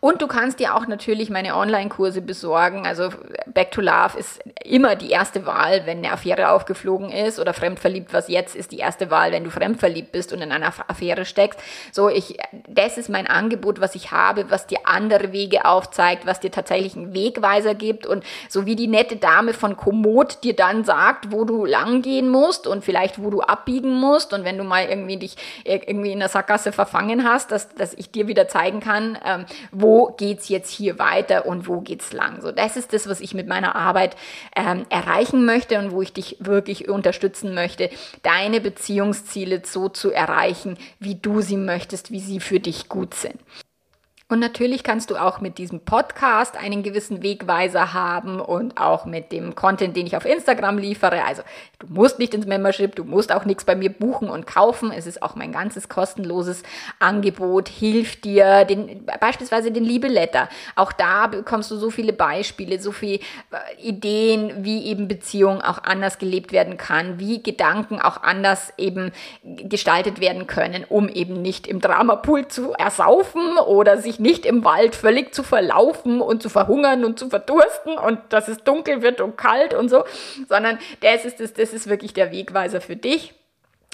Und 0.00 0.20
du 0.20 0.26
kannst 0.26 0.60
dir 0.60 0.74
auch 0.74 0.86
natürlich 0.86 1.30
meine 1.30 1.56
Online-Kurse 1.56 2.20
besorgen. 2.20 2.86
Also 2.86 3.08
Back 3.46 3.70
to 3.70 3.80
Love 3.80 4.18
ist 4.18 4.40
immer 4.62 4.96
die 4.96 5.10
erste 5.10 5.46
Wahl, 5.46 5.86
wenn 5.86 5.98
eine 5.98 6.12
Affäre 6.12 6.50
aufgeflogen 6.50 7.10
ist 7.10 7.40
oder 7.40 7.54
fremdverliebt, 7.54 8.12
was 8.12 8.28
jetzt 8.28 8.54
ist 8.54 8.72
die 8.72 8.78
erste 8.78 9.10
Wahl, 9.10 9.32
wenn 9.32 9.44
du 9.44 9.50
fremdverliebt 9.50 10.12
bist 10.12 10.32
und 10.32 10.42
in 10.42 10.52
einer 10.52 10.72
Affäre 10.88 11.24
steckst. 11.24 11.58
So, 11.92 12.08
ich, 12.08 12.38
das 12.68 12.98
ist 12.98 13.08
mein 13.08 13.26
Angebot, 13.26 13.80
was 13.80 13.94
ich 13.94 14.12
habe, 14.12 14.50
was 14.50 14.66
dir 14.66 14.80
andere 14.84 15.32
Wege 15.32 15.64
aufzeigt, 15.64 16.26
was 16.26 16.40
dir 16.40 16.50
tatsächlich 16.50 16.96
einen 16.96 17.14
Wegweiser 17.14 17.74
gibt 17.74 18.06
und 18.06 18.24
so 18.48 18.66
wie 18.66 18.76
die 18.76 18.88
nette 18.88 19.16
Dame 19.16 19.54
von 19.54 19.76
Komoot 19.76 20.44
dir 20.44 20.54
dann 20.54 20.84
sagt, 20.84 21.32
wo 21.32 21.44
du 21.44 21.64
lang 21.64 22.02
gehen 22.02 22.28
musst 22.28 22.66
und 22.66 22.84
vielleicht 22.84 23.22
wo 23.22 23.30
du 23.30 23.40
abbiegen 23.40 23.94
musst 23.94 24.32
und 24.34 24.44
wenn 24.44 24.58
du 24.58 24.64
mal 24.64 24.84
irgendwie 24.84 25.16
dich 25.16 25.36
irgendwie 25.64 26.12
in 26.12 26.18
der 26.18 26.28
Sackgasse 26.28 26.72
verfangen 26.72 27.24
hast, 27.24 27.50
dass, 27.50 27.74
dass 27.74 27.94
ich 27.94 28.10
dir 28.10 28.28
wieder 28.28 28.48
zeigen 28.48 28.80
kann, 28.80 29.18
ähm, 29.24 29.46
wo 29.72 30.14
geht's 30.16 30.48
jetzt 30.48 30.70
hier 30.70 30.98
weiter 30.98 31.46
und 31.46 31.68
wo 31.68 31.80
geht's 31.80 32.12
lang. 32.12 32.40
So, 32.40 32.52
das 32.52 32.76
ist 32.76 32.92
das, 32.92 33.08
was 33.08 33.20
ich 33.20 33.34
mit 33.34 33.46
meiner 33.46 33.74
Arbeit 33.74 34.16
ähm, 34.56 34.86
erreichen 34.90 35.44
möchte 35.44 35.78
und 35.78 35.92
wo 35.92 36.02
ich 36.02 36.12
dich 36.12 36.36
wirklich 36.40 36.88
unterstützen 36.88 37.54
möchte, 37.54 37.90
deine 38.22 38.60
Beziehungsziele 38.60 39.62
so 39.64 39.88
zu 39.88 40.10
erreichen, 40.10 40.76
wie 40.98 41.14
du 41.14 41.40
sie 41.40 41.56
möchtest, 41.56 42.10
wie 42.10 42.20
sie 42.20 42.40
für 42.40 42.60
dich 42.60 42.88
gut 42.88 43.14
sind. 43.14 43.38
Und 44.34 44.40
natürlich 44.40 44.82
kannst 44.82 45.12
du 45.12 45.16
auch 45.16 45.40
mit 45.40 45.58
diesem 45.58 45.84
Podcast 45.84 46.56
einen 46.56 46.82
gewissen 46.82 47.22
Wegweiser 47.22 47.94
haben 47.94 48.40
und 48.40 48.80
auch 48.80 49.04
mit 49.04 49.30
dem 49.30 49.54
Content, 49.54 49.96
den 49.96 50.08
ich 50.08 50.16
auf 50.16 50.24
Instagram 50.24 50.76
liefere. 50.76 51.24
Also 51.24 51.42
du 51.78 51.86
musst 51.86 52.18
nicht 52.18 52.34
ins 52.34 52.44
Membership, 52.44 52.96
du 52.96 53.04
musst 53.04 53.30
auch 53.30 53.44
nichts 53.44 53.64
bei 53.64 53.76
mir 53.76 53.90
buchen 53.90 54.28
und 54.28 54.44
kaufen. 54.44 54.90
Es 54.90 55.06
ist 55.06 55.22
auch 55.22 55.36
mein 55.36 55.52
ganzes 55.52 55.88
kostenloses 55.88 56.64
Angebot, 56.98 57.68
hilft 57.68 58.24
dir, 58.24 58.64
den, 58.64 59.06
beispielsweise 59.20 59.70
den 59.70 59.84
Liebeletter. 59.84 60.48
Auch 60.74 60.90
da 60.90 61.28
bekommst 61.28 61.70
du 61.70 61.76
so 61.76 61.90
viele 61.90 62.12
Beispiele, 62.12 62.80
so 62.80 62.90
viele 62.90 63.20
äh, 63.52 63.80
Ideen, 63.80 64.64
wie 64.64 64.86
eben 64.86 65.06
Beziehung 65.06 65.60
auch 65.60 65.84
anders 65.84 66.18
gelebt 66.18 66.50
werden 66.50 66.76
kann, 66.76 67.20
wie 67.20 67.40
Gedanken 67.40 68.00
auch 68.00 68.24
anders 68.24 68.72
eben 68.78 69.12
gestaltet 69.44 70.18
werden 70.18 70.48
können, 70.48 70.84
um 70.88 71.08
eben 71.08 71.40
nicht 71.40 71.68
im 71.68 71.80
Dramapool 71.80 72.48
zu 72.48 72.72
ersaufen 72.72 73.58
oder 73.58 73.98
sich 73.98 74.18
nicht 74.24 74.46
im 74.46 74.64
Wald 74.64 74.96
völlig 74.96 75.34
zu 75.34 75.42
verlaufen 75.42 76.22
und 76.22 76.42
zu 76.42 76.48
verhungern 76.48 77.04
und 77.04 77.18
zu 77.18 77.28
verdursten 77.28 77.98
und 77.98 78.18
dass 78.30 78.48
es 78.48 78.64
dunkel 78.64 79.02
wird 79.02 79.20
und 79.20 79.36
kalt 79.36 79.74
und 79.74 79.90
so, 79.90 80.04
sondern 80.48 80.78
das 81.00 81.26
ist, 81.26 81.40
das, 81.40 81.52
das 81.52 81.74
ist 81.74 81.88
wirklich 81.88 82.14
der 82.14 82.32
Wegweiser 82.32 82.80
für 82.80 82.96
dich. 82.96 83.34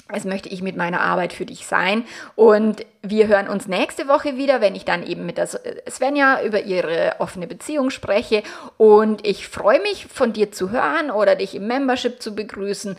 Das 0.07 0.25
möchte 0.25 0.49
ich 0.49 0.61
mit 0.61 0.75
meiner 0.75 1.01
Arbeit 1.01 1.31
für 1.31 1.45
dich 1.45 1.65
sein. 1.65 2.05
Und 2.35 2.85
wir 3.01 3.27
hören 3.27 3.47
uns 3.47 3.67
nächste 3.67 4.07
Woche 4.07 4.35
wieder, 4.35 4.59
wenn 4.59 4.75
ich 4.75 4.83
dann 4.83 5.05
eben 5.05 5.25
mit 5.25 5.37
der 5.37 5.47
Svenja 5.47 6.43
über 6.43 6.63
ihre 6.63 7.15
offene 7.19 7.47
Beziehung 7.47 7.91
spreche. 7.91 8.43
Und 8.77 9.25
ich 9.25 9.47
freue 9.47 9.81
mich, 9.81 10.07
von 10.07 10.33
dir 10.33 10.51
zu 10.51 10.69
hören 10.69 11.11
oder 11.11 11.35
dich 11.35 11.55
im 11.55 11.67
Membership 11.67 12.21
zu 12.21 12.35
begrüßen, 12.35 12.97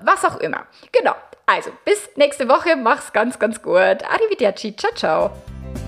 was 0.00 0.24
auch 0.24 0.38
immer. 0.38 0.66
Genau. 0.92 1.14
Also, 1.46 1.70
bis 1.84 2.08
nächste 2.14 2.48
Woche. 2.48 2.76
Mach's 2.76 3.12
ganz, 3.12 3.38
ganz 3.38 3.60
gut. 3.60 3.74
Arrivederci. 3.74 4.76
Ciao, 4.76 4.92
ciao. 4.94 5.87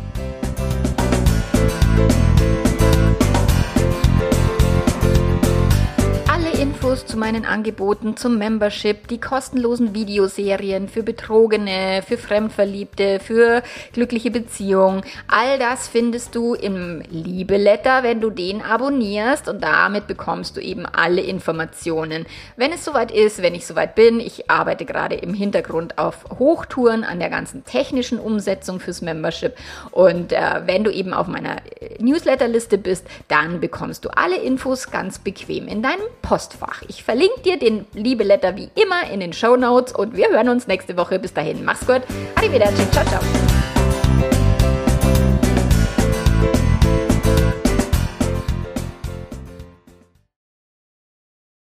Infos 6.81 7.05
zu 7.05 7.19
meinen 7.19 7.45
Angeboten 7.45 8.16
zum 8.16 8.38
Membership, 8.38 9.07
die 9.07 9.21
kostenlosen 9.21 9.95
Videoserien 9.95 10.88
für 10.88 11.03
Betrogene, 11.03 12.03
für 12.03 12.16
Fremdverliebte, 12.16 13.21
für 13.21 13.62
glückliche 13.93 14.31
Beziehungen. 14.31 15.03
All 15.29 15.59
das 15.59 15.88
findest 15.88 16.35
du 16.35 16.55
im 16.55 17.03
Liebeletter, 17.11 18.03
wenn 18.03 18.23
du 18.23 18.31
den 18.31 18.62
abonnierst 18.62 19.47
und 19.47 19.62
damit 19.62 20.07
bekommst 20.07 20.57
du 20.57 20.62
eben 20.62 20.87
alle 20.87 21.21
Informationen. 21.21 22.25
Wenn 22.57 22.73
es 22.73 22.83
soweit 22.83 23.11
ist, 23.11 23.43
wenn 23.43 23.55
ich 23.55 23.66
soweit 23.66 23.95
bin, 23.95 24.19
ich 24.19 24.51
arbeite 24.51 24.87
gerade 24.87 25.16
im 25.16 25.35
Hintergrund 25.35 25.99
auf 25.99 26.25
Hochtouren 26.38 27.05
an 27.05 27.19
der 27.21 27.29
ganzen 27.29 27.62
technischen 27.66 28.19
Umsetzung 28.19 28.81
fürs 28.81 29.03
Membership 29.03 29.55
und 29.90 30.33
äh, 30.33 30.62
wenn 30.64 30.85
du 30.85 30.90
eben 30.90 31.12
auf 31.12 31.27
meiner 31.27 31.57
äh, 31.59 32.03
Newsletterliste 32.03 32.79
bist, 32.79 33.07
dann 33.29 33.61
bekommst 33.61 34.07
du 34.07 34.09
alle 34.16 34.37
Infos 34.37 34.90
ganz 34.90 35.19
bequem 35.19 35.69
in 35.69 35.83
deinem 35.83 36.07
Postfach. 36.23 36.69
Fach. 36.70 36.83
Ich 36.88 37.02
verlinke 37.02 37.40
dir 37.44 37.59
den 37.59 37.87
Liebeletter 37.94 38.56
wie 38.56 38.70
immer 38.74 39.11
in 39.11 39.20
den 39.20 39.33
Show 39.33 39.56
Notes 39.56 39.92
und 39.92 40.16
wir 40.16 40.28
hören 40.28 40.48
uns 40.48 40.66
nächste 40.66 40.96
Woche. 40.96 41.18
Bis 41.18 41.33
dahin, 41.33 41.64
mach's 41.64 41.87
gut. 41.87 42.02
Arrivederci. 42.37 42.90
Ciao, 42.90 43.04
ciao. 43.06 43.60